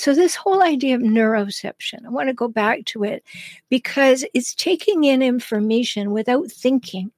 So, 0.00 0.14
this 0.14 0.34
whole 0.34 0.62
idea 0.62 0.94
of 0.94 1.02
neuroception, 1.02 2.06
I 2.06 2.08
want 2.08 2.30
to 2.30 2.34
go 2.34 2.48
back 2.48 2.86
to 2.86 3.04
it 3.04 3.22
because 3.68 4.24
it's 4.32 4.54
taking 4.54 5.04
in 5.04 5.20
information 5.20 6.10
without 6.10 6.50
thinking. 6.50 7.12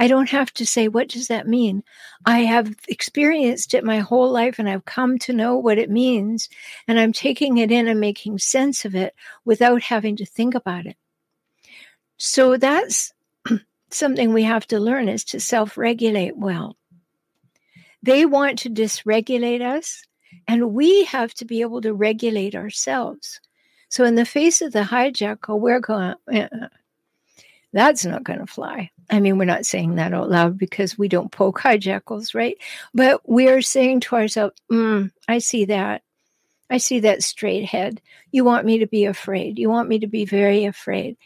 I 0.00 0.08
don't 0.08 0.30
have 0.30 0.52
to 0.54 0.66
say, 0.66 0.88
what 0.88 1.08
does 1.08 1.28
that 1.28 1.46
mean? 1.46 1.84
I 2.26 2.40
have 2.40 2.74
experienced 2.88 3.72
it 3.72 3.84
my 3.84 4.00
whole 4.00 4.28
life 4.32 4.58
and 4.58 4.68
I've 4.68 4.84
come 4.84 5.16
to 5.20 5.32
know 5.32 5.56
what 5.56 5.78
it 5.78 5.90
means. 5.90 6.48
And 6.88 6.98
I'm 6.98 7.12
taking 7.12 7.58
it 7.58 7.70
in 7.70 7.86
and 7.86 8.00
making 8.00 8.38
sense 8.38 8.84
of 8.84 8.96
it 8.96 9.14
without 9.44 9.82
having 9.82 10.16
to 10.16 10.26
think 10.26 10.56
about 10.56 10.86
it. 10.86 10.96
So 12.16 12.56
that's 12.56 13.12
something 13.90 14.32
we 14.32 14.42
have 14.42 14.66
to 14.66 14.80
learn 14.80 15.08
is 15.08 15.22
to 15.26 15.38
self 15.38 15.78
regulate 15.78 16.36
well. 16.36 16.76
They 18.02 18.26
want 18.26 18.58
to 18.60 18.70
dysregulate 18.70 19.60
us, 19.60 20.02
and 20.48 20.74
we 20.74 21.04
have 21.04 21.34
to 21.34 21.44
be 21.44 21.60
able 21.60 21.80
to 21.82 21.94
regulate 21.94 22.54
ourselves. 22.54 23.40
So, 23.88 24.04
in 24.04 24.14
the 24.14 24.24
face 24.24 24.62
of 24.62 24.72
the 24.72 24.82
hijackal, 24.82 25.60
we're 25.60 25.80
going, 25.80 26.14
eh, 26.32 26.48
that's 27.72 28.04
not 28.04 28.24
going 28.24 28.38
to 28.38 28.46
fly. 28.46 28.90
I 29.10 29.20
mean, 29.20 29.38
we're 29.38 29.44
not 29.44 29.66
saying 29.66 29.96
that 29.96 30.14
out 30.14 30.30
loud 30.30 30.58
because 30.58 30.98
we 30.98 31.08
don't 31.08 31.32
poke 31.32 31.60
hijackals, 31.60 32.34
right? 32.34 32.56
But 32.94 33.20
we're 33.28 33.62
saying 33.62 34.00
to 34.00 34.16
ourselves, 34.16 34.54
mm, 34.70 35.10
I 35.28 35.38
see 35.38 35.66
that. 35.66 36.02
I 36.70 36.78
see 36.78 37.00
that 37.00 37.22
straight 37.22 37.66
head. 37.66 38.00
You 38.30 38.44
want 38.44 38.64
me 38.64 38.78
to 38.78 38.86
be 38.86 39.04
afraid. 39.04 39.58
You 39.58 39.68
want 39.68 39.90
me 39.90 39.98
to 39.98 40.06
be 40.06 40.24
very 40.24 40.64
afraid. 40.64 41.18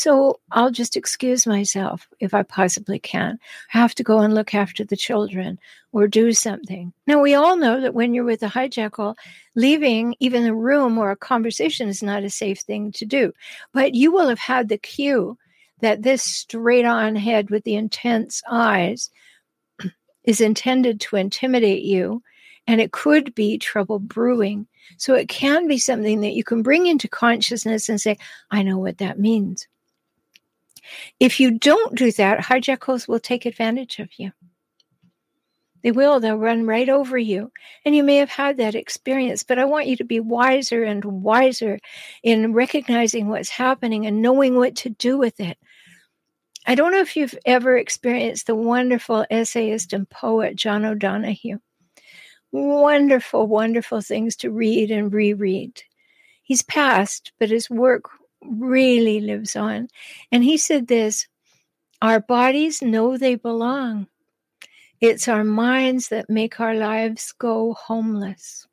So 0.00 0.38
I'll 0.52 0.70
just 0.70 0.96
excuse 0.96 1.44
myself 1.44 2.06
if 2.20 2.32
I 2.32 2.44
possibly 2.44 3.00
can. 3.00 3.36
I 3.74 3.78
have 3.78 3.96
to 3.96 4.04
go 4.04 4.20
and 4.20 4.32
look 4.32 4.54
after 4.54 4.84
the 4.84 4.96
children 4.96 5.58
or 5.90 6.06
do 6.06 6.32
something. 6.32 6.92
Now, 7.08 7.20
we 7.20 7.34
all 7.34 7.56
know 7.56 7.80
that 7.80 7.94
when 7.94 8.14
you're 8.14 8.22
with 8.22 8.44
a 8.44 8.46
hijackal, 8.46 9.16
leaving 9.56 10.14
even 10.20 10.46
a 10.46 10.54
room 10.54 10.98
or 10.98 11.10
a 11.10 11.16
conversation 11.16 11.88
is 11.88 12.00
not 12.00 12.22
a 12.22 12.30
safe 12.30 12.60
thing 12.60 12.92
to 12.92 13.04
do. 13.04 13.32
But 13.72 13.96
you 13.96 14.12
will 14.12 14.28
have 14.28 14.38
had 14.38 14.68
the 14.68 14.78
cue 14.78 15.36
that 15.80 16.02
this 16.02 16.22
straight 16.22 16.84
on 16.84 17.16
head 17.16 17.50
with 17.50 17.64
the 17.64 17.74
intense 17.74 18.40
eyes 18.48 19.10
is 20.22 20.40
intended 20.40 21.00
to 21.00 21.16
intimidate 21.16 21.82
you 21.82 22.22
and 22.68 22.80
it 22.80 22.92
could 22.92 23.34
be 23.34 23.58
trouble 23.58 23.98
brewing. 23.98 24.68
So 24.96 25.14
it 25.14 25.28
can 25.28 25.66
be 25.66 25.78
something 25.78 26.20
that 26.20 26.34
you 26.34 26.44
can 26.44 26.62
bring 26.62 26.86
into 26.86 27.08
consciousness 27.08 27.88
and 27.88 28.00
say, 28.00 28.16
I 28.52 28.62
know 28.62 28.78
what 28.78 28.98
that 28.98 29.18
means. 29.18 29.66
If 31.20 31.40
you 31.40 31.52
don't 31.52 31.94
do 31.96 32.12
that, 32.12 32.40
hijackals 32.40 33.08
will 33.08 33.20
take 33.20 33.46
advantage 33.46 33.98
of 33.98 34.08
you. 34.16 34.32
They 35.82 35.92
will, 35.92 36.18
they'll 36.18 36.36
run 36.36 36.66
right 36.66 36.88
over 36.88 37.16
you. 37.16 37.52
And 37.84 37.94
you 37.94 38.02
may 38.02 38.16
have 38.16 38.30
had 38.30 38.56
that 38.56 38.74
experience, 38.74 39.42
but 39.42 39.58
I 39.58 39.64
want 39.64 39.86
you 39.86 39.96
to 39.96 40.04
be 40.04 40.20
wiser 40.20 40.82
and 40.82 41.04
wiser 41.04 41.78
in 42.22 42.52
recognizing 42.52 43.28
what's 43.28 43.48
happening 43.48 44.06
and 44.06 44.20
knowing 44.20 44.56
what 44.56 44.74
to 44.76 44.90
do 44.90 45.16
with 45.16 45.38
it. 45.38 45.56
I 46.66 46.74
don't 46.74 46.92
know 46.92 47.00
if 47.00 47.16
you've 47.16 47.38
ever 47.46 47.76
experienced 47.76 48.46
the 48.46 48.54
wonderful 48.54 49.24
essayist 49.30 49.92
and 49.92 50.08
poet 50.10 50.56
John 50.56 50.84
O'Donohue. 50.84 51.58
Wonderful, 52.50 53.46
wonderful 53.46 54.00
things 54.00 54.36
to 54.36 54.50
read 54.50 54.90
and 54.90 55.12
reread. 55.12 55.82
He's 56.42 56.62
passed, 56.62 57.32
but 57.38 57.50
his 57.50 57.70
work 57.70 58.04
really 58.42 59.20
lives 59.20 59.56
on. 59.56 59.88
And 60.32 60.44
he 60.44 60.56
said 60.56 60.86
this 60.88 61.26
Our 62.02 62.20
bodies 62.20 62.82
know 62.82 63.16
they 63.16 63.34
belong. 63.34 64.06
It's 65.00 65.28
our 65.28 65.44
minds 65.44 66.08
that 66.08 66.28
make 66.28 66.58
our 66.58 66.74
lives 66.74 67.32
go 67.38 67.74
homeless. 67.74 68.66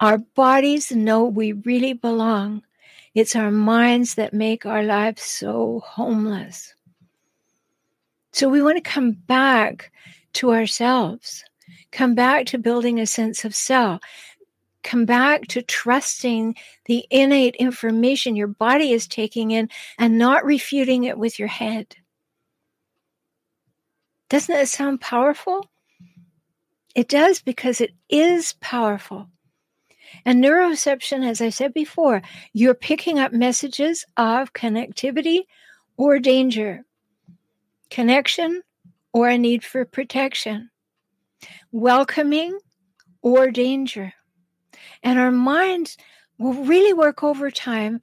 Our 0.00 0.18
bodies 0.18 0.90
know 0.90 1.24
we 1.24 1.52
really 1.52 1.92
belong. 1.92 2.62
It's 3.14 3.36
our 3.36 3.50
minds 3.50 4.16
that 4.16 4.34
make 4.34 4.66
our 4.66 4.82
lives 4.82 5.22
so 5.22 5.80
homeless. 5.84 6.74
So 8.32 8.48
we 8.48 8.62
want 8.62 8.82
to 8.82 8.90
come 8.90 9.12
back 9.12 9.92
to 10.34 10.52
ourselves, 10.52 11.44
come 11.92 12.14
back 12.14 12.46
to 12.46 12.58
building 12.58 12.98
a 12.98 13.06
sense 13.06 13.44
of 13.44 13.54
self 13.54 14.00
come 14.82 15.04
back 15.04 15.46
to 15.48 15.62
trusting 15.62 16.54
the 16.86 17.04
innate 17.10 17.56
information 17.56 18.36
your 18.36 18.48
body 18.48 18.92
is 18.92 19.06
taking 19.06 19.50
in 19.50 19.68
and 19.98 20.18
not 20.18 20.44
refuting 20.44 21.04
it 21.04 21.18
with 21.18 21.38
your 21.38 21.48
head. 21.48 21.96
Doesn't 24.28 24.54
that 24.54 24.68
sound 24.68 25.00
powerful? 25.00 25.70
It 26.94 27.08
does 27.08 27.40
because 27.40 27.80
it 27.80 27.92
is 28.08 28.54
powerful. 28.60 29.28
And 30.24 30.42
neuroception, 30.42 31.26
as 31.26 31.40
I 31.40 31.48
said 31.48 31.72
before, 31.72 32.22
you're 32.52 32.74
picking 32.74 33.18
up 33.18 33.32
messages 33.32 34.04
of 34.16 34.52
connectivity 34.52 35.42
or 35.96 36.18
danger, 36.18 36.84
connection 37.90 38.62
or 39.12 39.28
a 39.28 39.38
need 39.38 39.64
for 39.64 39.84
protection, 39.84 40.70
welcoming 41.70 42.58
or 43.22 43.50
danger. 43.50 44.12
And 45.02 45.18
our 45.18 45.30
minds 45.30 45.96
will 46.38 46.54
really 46.64 46.92
work 46.92 47.22
overtime 47.22 48.00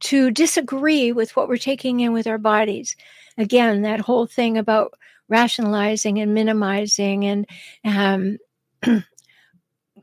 to 0.00 0.30
disagree 0.30 1.12
with 1.12 1.36
what 1.36 1.48
we're 1.48 1.56
taking 1.56 2.00
in 2.00 2.12
with 2.12 2.26
our 2.26 2.38
bodies. 2.38 2.96
Again, 3.38 3.82
that 3.82 4.00
whole 4.00 4.26
thing 4.26 4.58
about 4.58 4.94
rationalizing 5.28 6.18
and 6.18 6.34
minimizing 6.34 7.24
and 7.24 7.46
um, 7.84 8.38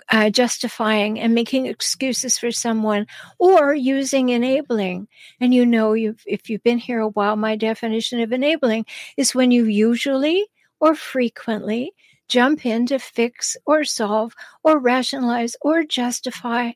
uh, 0.09 0.29
justifying 0.29 1.19
and 1.19 1.35
making 1.35 1.65
excuses 1.65 2.37
for 2.37 2.51
someone 2.51 3.05
or 3.37 3.73
using 3.73 4.29
enabling. 4.29 5.07
And 5.39 5.53
you 5.53 5.65
know, 5.65 5.93
you've, 5.93 6.23
if 6.25 6.49
you've 6.49 6.63
been 6.63 6.79
here 6.79 6.99
a 6.99 7.09
while, 7.09 7.35
my 7.35 7.55
definition 7.55 8.19
of 8.21 8.31
enabling 8.31 8.85
is 9.17 9.35
when 9.35 9.51
you 9.51 9.65
usually 9.65 10.47
or 10.79 10.95
frequently 10.95 11.93
jump 12.29 12.65
in 12.65 12.85
to 12.85 12.99
fix 12.99 13.57
or 13.65 13.83
solve 13.83 14.33
or 14.63 14.79
rationalize 14.79 15.55
or 15.61 15.83
justify 15.83 16.71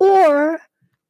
or 0.00 0.58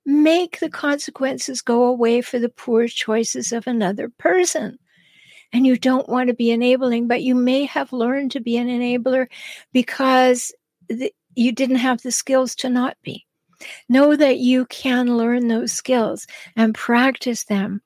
make 0.04 0.60
the 0.60 0.70
consequences 0.70 1.62
go 1.62 1.84
away 1.84 2.20
for 2.20 2.38
the 2.38 2.48
poor 2.48 2.88
choices 2.88 3.52
of 3.52 3.66
another 3.66 4.10
person. 4.18 4.78
And 5.52 5.66
you 5.66 5.78
don't 5.78 6.08
want 6.08 6.28
to 6.28 6.34
be 6.34 6.50
enabling, 6.50 7.08
but 7.08 7.22
you 7.22 7.34
may 7.34 7.64
have 7.64 7.92
learned 7.92 8.32
to 8.32 8.40
be 8.40 8.56
an 8.56 8.68
enabler 8.68 9.28
because 9.72 10.52
the, 10.88 11.12
you 11.34 11.52
didn't 11.52 11.76
have 11.76 12.02
the 12.02 12.12
skills 12.12 12.54
to 12.56 12.68
not 12.68 12.96
be. 13.02 13.24
Know 13.88 14.14
that 14.14 14.38
you 14.38 14.66
can 14.66 15.16
learn 15.16 15.48
those 15.48 15.72
skills 15.72 16.26
and 16.56 16.74
practice 16.74 17.44
them. 17.44 17.82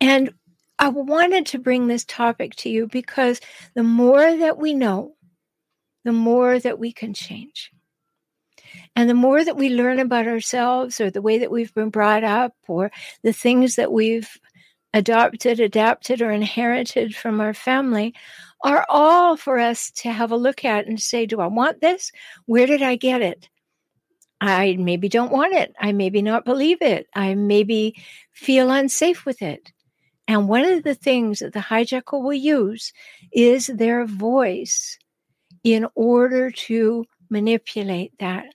And 0.00 0.32
I 0.78 0.88
wanted 0.88 1.46
to 1.46 1.58
bring 1.58 1.86
this 1.86 2.04
topic 2.04 2.54
to 2.56 2.68
you 2.68 2.86
because 2.86 3.40
the 3.74 3.82
more 3.82 4.36
that 4.36 4.58
we 4.58 4.74
know, 4.74 5.14
the 6.04 6.12
more 6.12 6.58
that 6.58 6.78
we 6.78 6.92
can 6.92 7.14
change. 7.14 7.72
And 8.94 9.08
the 9.08 9.14
more 9.14 9.44
that 9.44 9.56
we 9.56 9.70
learn 9.70 9.98
about 9.98 10.26
ourselves 10.26 11.00
or 11.00 11.10
the 11.10 11.22
way 11.22 11.38
that 11.38 11.50
we've 11.50 11.74
been 11.74 11.90
brought 11.90 12.24
up 12.24 12.54
or 12.68 12.90
the 13.22 13.32
things 13.32 13.76
that 13.76 13.92
we've 13.92 14.28
adopted, 14.94 15.60
adapted, 15.60 16.22
or 16.22 16.30
inherited 16.30 17.14
from 17.14 17.40
our 17.40 17.54
family 17.54 18.14
are 18.64 18.86
all 18.88 19.36
for 19.36 19.58
us 19.58 19.90
to 19.90 20.10
have 20.10 20.30
a 20.30 20.36
look 20.36 20.64
at 20.64 20.86
and 20.86 21.00
say, 21.00 21.26
Do 21.26 21.40
I 21.40 21.46
want 21.46 21.80
this? 21.80 22.12
Where 22.46 22.66
did 22.66 22.82
I 22.82 22.96
get 22.96 23.22
it? 23.22 23.48
I 24.40 24.76
maybe 24.78 25.08
don't 25.08 25.32
want 25.32 25.54
it. 25.54 25.74
I 25.80 25.92
maybe 25.92 26.22
not 26.22 26.44
believe 26.44 26.82
it. 26.82 27.06
I 27.14 27.34
maybe 27.34 28.02
feel 28.32 28.70
unsafe 28.70 29.24
with 29.24 29.42
it. 29.42 29.72
And 30.28 30.48
one 30.48 30.64
of 30.64 30.82
the 30.82 30.94
things 30.94 31.38
that 31.38 31.52
the 31.52 31.60
hijackal 31.60 32.22
will 32.22 32.32
use 32.32 32.92
is 33.32 33.68
their 33.68 34.04
voice 34.06 34.98
in 35.62 35.86
order 35.94 36.50
to 36.50 37.04
manipulate 37.30 38.12
that. 38.18 38.46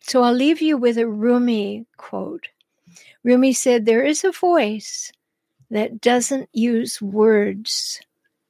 So 0.00 0.22
I'll 0.22 0.32
leave 0.32 0.60
you 0.60 0.76
with 0.76 0.98
a 0.98 1.06
Rumi 1.06 1.86
quote. 1.96 2.48
Rumi 3.24 3.52
said, 3.52 3.84
There 3.84 4.04
is 4.04 4.24
a 4.24 4.32
voice 4.32 5.12
that 5.70 6.00
doesn't 6.00 6.48
use 6.52 7.02
words, 7.02 8.00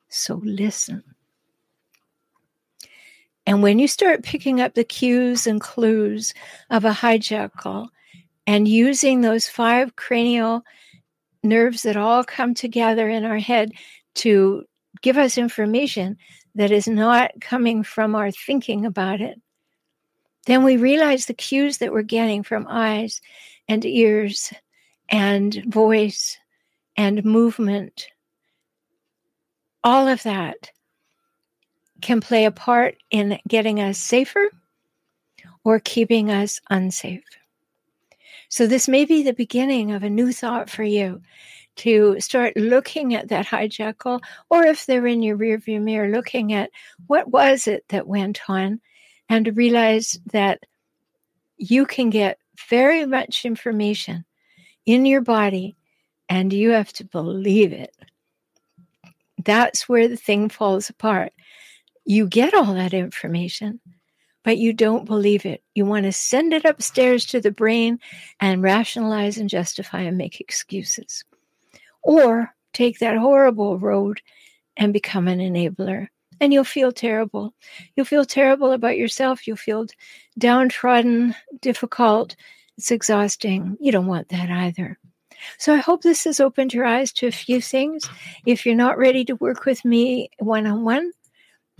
so 0.08 0.40
listen. 0.44 1.02
And 3.46 3.62
when 3.62 3.78
you 3.78 3.88
start 3.88 4.24
picking 4.24 4.60
up 4.60 4.74
the 4.74 4.84
cues 4.84 5.46
and 5.46 5.60
clues 5.60 6.34
of 6.68 6.84
a 6.84 6.90
hijackal 6.90 7.88
and 8.46 8.66
using 8.66 9.20
those 9.20 9.46
five 9.46 9.96
cranial 9.96 10.62
nerves 11.42 11.82
that 11.82 11.96
all 11.96 12.24
come 12.24 12.54
together 12.54 13.08
in 13.08 13.24
our 13.24 13.38
head 13.38 13.72
to 14.16 14.64
give 15.02 15.16
us 15.16 15.38
information 15.38 16.16
that 16.54 16.70
is 16.70 16.88
not 16.88 17.30
coming 17.40 17.82
from 17.82 18.14
our 18.14 18.30
thinking 18.30 18.86
about 18.86 19.20
it, 19.20 19.40
then 20.46 20.64
we 20.64 20.76
realize 20.76 21.26
the 21.26 21.34
cues 21.34 21.78
that 21.78 21.92
we're 21.92 22.02
getting 22.02 22.42
from 22.42 22.66
eyes 22.68 23.20
and 23.68 23.84
ears 23.84 24.52
and 25.08 25.62
voice 25.66 26.38
and 26.96 27.24
movement. 27.24 28.08
All 29.84 30.08
of 30.08 30.22
that 30.22 30.70
can 32.00 32.20
play 32.20 32.44
a 32.44 32.50
part 32.50 32.96
in 33.10 33.38
getting 33.46 33.80
us 33.80 33.98
safer 33.98 34.50
or 35.64 35.80
keeping 35.80 36.30
us 36.30 36.60
unsafe. 36.70 37.24
So, 38.48 38.66
this 38.66 38.88
may 38.88 39.04
be 39.04 39.22
the 39.22 39.32
beginning 39.32 39.92
of 39.92 40.02
a 40.02 40.10
new 40.10 40.32
thought 40.32 40.70
for 40.70 40.84
you 40.84 41.20
to 41.76 42.18
start 42.20 42.56
looking 42.56 43.14
at 43.14 43.28
that 43.28 43.46
hijackal, 43.46 44.20
or 44.50 44.64
if 44.64 44.86
they're 44.86 45.06
in 45.06 45.22
your 45.22 45.36
rearview 45.36 45.80
mirror, 45.80 46.08
looking 46.08 46.52
at 46.52 46.70
what 47.06 47.28
was 47.28 47.66
it 47.66 47.84
that 47.88 48.06
went 48.06 48.40
on, 48.48 48.80
and 49.28 49.44
to 49.44 49.52
realize 49.52 50.18
that 50.32 50.60
you 51.58 51.86
can 51.86 52.10
get 52.10 52.38
very 52.68 53.04
much 53.06 53.44
information 53.44 54.24
in 54.84 55.04
your 55.04 55.20
body 55.20 55.76
and 56.28 56.52
you 56.52 56.70
have 56.70 56.92
to 56.94 57.04
believe 57.04 57.72
it. 57.72 57.94
That's 59.44 59.88
where 59.88 60.08
the 60.08 60.16
thing 60.16 60.48
falls 60.48 60.88
apart. 60.90 61.32
You 62.04 62.26
get 62.26 62.54
all 62.54 62.74
that 62.74 62.94
information, 62.94 63.80
but 64.46 64.58
you 64.58 64.72
don't 64.72 65.06
believe 65.06 65.44
it. 65.44 65.64
You 65.74 65.84
want 65.84 66.04
to 66.04 66.12
send 66.12 66.52
it 66.52 66.64
upstairs 66.64 67.26
to 67.26 67.40
the 67.40 67.50
brain 67.50 67.98
and 68.38 68.62
rationalize 68.62 69.38
and 69.38 69.50
justify 69.50 70.02
and 70.02 70.16
make 70.16 70.40
excuses. 70.40 71.24
Or 72.04 72.54
take 72.72 73.00
that 73.00 73.16
horrible 73.16 73.76
road 73.76 74.22
and 74.76 74.92
become 74.92 75.26
an 75.26 75.40
enabler. 75.40 76.06
And 76.40 76.52
you'll 76.52 76.62
feel 76.62 76.92
terrible. 76.92 77.54
You'll 77.96 78.06
feel 78.06 78.24
terrible 78.24 78.70
about 78.70 78.96
yourself. 78.96 79.48
You'll 79.48 79.56
feel 79.56 79.86
downtrodden, 80.38 81.34
difficult. 81.60 82.36
It's 82.78 82.92
exhausting. 82.92 83.76
You 83.80 83.90
don't 83.90 84.06
want 84.06 84.28
that 84.28 84.48
either. 84.48 84.96
So 85.58 85.74
I 85.74 85.78
hope 85.78 86.02
this 86.02 86.22
has 86.22 86.38
opened 86.38 86.72
your 86.72 86.84
eyes 86.84 87.12
to 87.14 87.26
a 87.26 87.32
few 87.32 87.60
things. 87.60 88.08
If 88.46 88.64
you're 88.64 88.76
not 88.76 88.96
ready 88.96 89.24
to 89.24 89.34
work 89.34 89.64
with 89.64 89.84
me 89.84 90.30
one 90.38 90.68
on 90.68 90.84
one, 90.84 91.10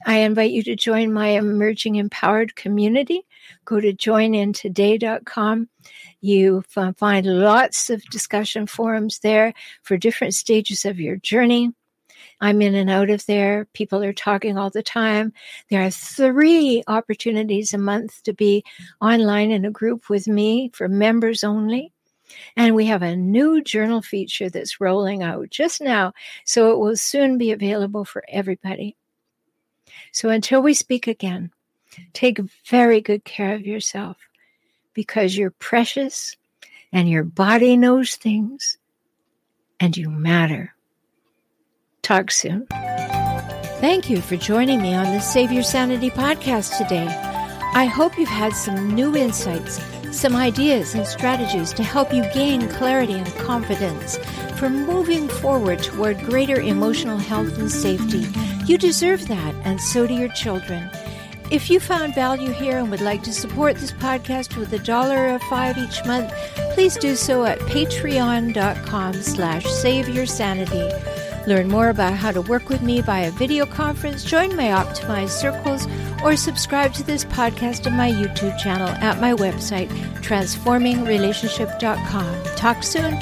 I 0.07 0.19
invite 0.19 0.53
you 0.53 0.62
to 0.62 0.77
join 0.77 1.12
my 1.12 1.31
emerging 1.31 1.97
empowered 1.97 2.55
community. 2.55 3.27
Go 3.64 3.81
to 3.81 3.92
joinintoday.com. 3.92 5.69
You 6.21 6.62
find 6.97 7.27
lots 7.27 7.90
of 7.90 8.05
discussion 8.05 8.69
forums 8.69 9.19
there 9.19 9.53
for 9.83 9.97
different 9.97 10.35
stages 10.35 10.85
of 10.85 11.01
your 11.01 11.16
journey. 11.16 11.73
I'm 12.40 12.62
in 12.62 12.77
and 12.77 12.88
out 12.88 13.11
of 13.11 13.27
there. 13.27 13.66
People 13.73 14.05
are 14.05 14.12
talking 14.12 14.57
all 14.57 14.71
the 14.71 14.83
time. 14.83 15.33
There 15.71 15.85
are 15.85 15.90
three 15.90 16.85
opportunities 16.87 17.75
a 17.75 17.79
month 17.79 18.23
to 18.25 18.33
be 18.33 18.62
online 19.01 19.51
in 19.51 19.64
a 19.64 19.71
group 19.73 20.09
with 20.09 20.29
me 20.29 20.71
for 20.73 20.88
members 20.88 21.42
only. 21.42 21.92
And 22.57 22.77
we 22.77 22.87
have 22.87 23.03
a 23.03 23.16
new 23.16 23.61
journal 23.61 24.03
feature 24.03 24.51
that's 24.51 24.81
rolling 24.81 25.25
out 25.25 25.51
just 25.51 25.81
now, 25.81 26.12
so 26.45 26.71
it 26.71 26.79
will 26.79 26.97
soon 26.97 27.38
be 27.38 27.51
available 27.51 28.05
for 28.05 28.23
everybody. 28.29 28.97
So 30.12 30.29
until 30.29 30.62
we 30.62 30.75
speak 30.75 31.07
again, 31.07 31.51
take 32.12 32.38
very 32.68 33.01
good 33.01 33.25
care 33.25 33.55
of 33.55 33.66
yourself 33.66 34.16
because 34.94 35.37
you're 35.37 35.51
precious 35.51 36.37
and 36.92 37.09
your 37.09 37.25
body 37.25 37.77
knows 37.77 38.14
things 38.14 38.79
and 39.81 39.96
you 39.96 40.11
matter. 40.11 40.75
Talk 42.03 42.31
soon. 42.31 42.66
Thank 43.81 44.09
you 44.09 44.22
for 44.22 44.37
joining 44.37 44.81
me 44.81 44.94
on 44.94 45.12
the 45.12 45.20
Save 45.20 45.53
Your 45.53 45.62
Sanity 45.62 46.11
podcast 46.11 46.79
today. 46.79 47.07
I 47.75 47.85
hope 47.85 48.18
you've 48.18 48.29
had 48.29 48.55
some 48.55 48.94
new 48.94 49.14
insights 49.14 49.79
some 50.12 50.37
ideas 50.37 50.95
and 50.95 51.07
strategies 51.07 51.73
to 51.75 51.83
help 51.83 52.12
you 52.12 52.23
gain 52.33 52.69
clarity 52.69 53.14
and 53.14 53.27
confidence 53.37 54.19
for 54.59 54.71
moving 54.71 55.29
forward 55.29 55.83
toward 55.83 56.19
greater 56.21 56.61
emotional 56.61 57.19
health 57.19 57.59
and 57.59 57.71
safety. 57.71 58.27
You 58.66 58.79
deserve 58.79 59.29
that, 59.29 59.55
and 59.64 59.81
so 59.81 60.07
do 60.07 60.14
your 60.14 60.33
children. 60.33 60.90
If 61.51 61.71
you 61.71 61.79
found 61.79 62.14
value 62.14 62.51
here 62.51 62.79
and 62.79 62.90
would 62.90 63.01
like 63.01 63.23
to 63.23 63.33
support 63.33 63.77
this 63.77 63.92
podcast 63.92 64.57
with 64.57 64.73
a 64.73 64.81
dollar 64.81 65.33
or 65.33 65.38
five 65.38 65.79
each 65.79 66.05
month, 66.05 66.33
please 66.75 66.97
do 66.97 67.14
so 67.14 67.45
at 67.45 67.61
patreon.com 67.61 69.14
slash 69.14 69.64
save 69.64 70.09
your 70.09 70.27
sanity. 70.27 70.90
Learn 71.46 71.68
more 71.68 71.90
about 71.90 72.14
how 72.14 72.32
to 72.32 72.42
work 72.42 72.68
with 72.68 72.82
me 72.82 73.00
via 73.00 73.30
video 73.30 73.64
conference, 73.66 74.24
join 74.24 74.56
my 74.56 74.66
optimized 74.68 75.30
circles, 75.30 75.87
or 76.24 76.37
subscribe 76.37 76.92
to 76.94 77.04
this 77.04 77.24
podcast 77.24 77.87
on 77.87 77.96
my 77.96 78.11
YouTube 78.11 78.59
channel 78.59 78.88
at 78.88 79.20
my 79.20 79.32
website, 79.32 79.88
transformingrelationship.com. 80.22 82.56
Talk 82.56 82.82
soon. 82.82 83.16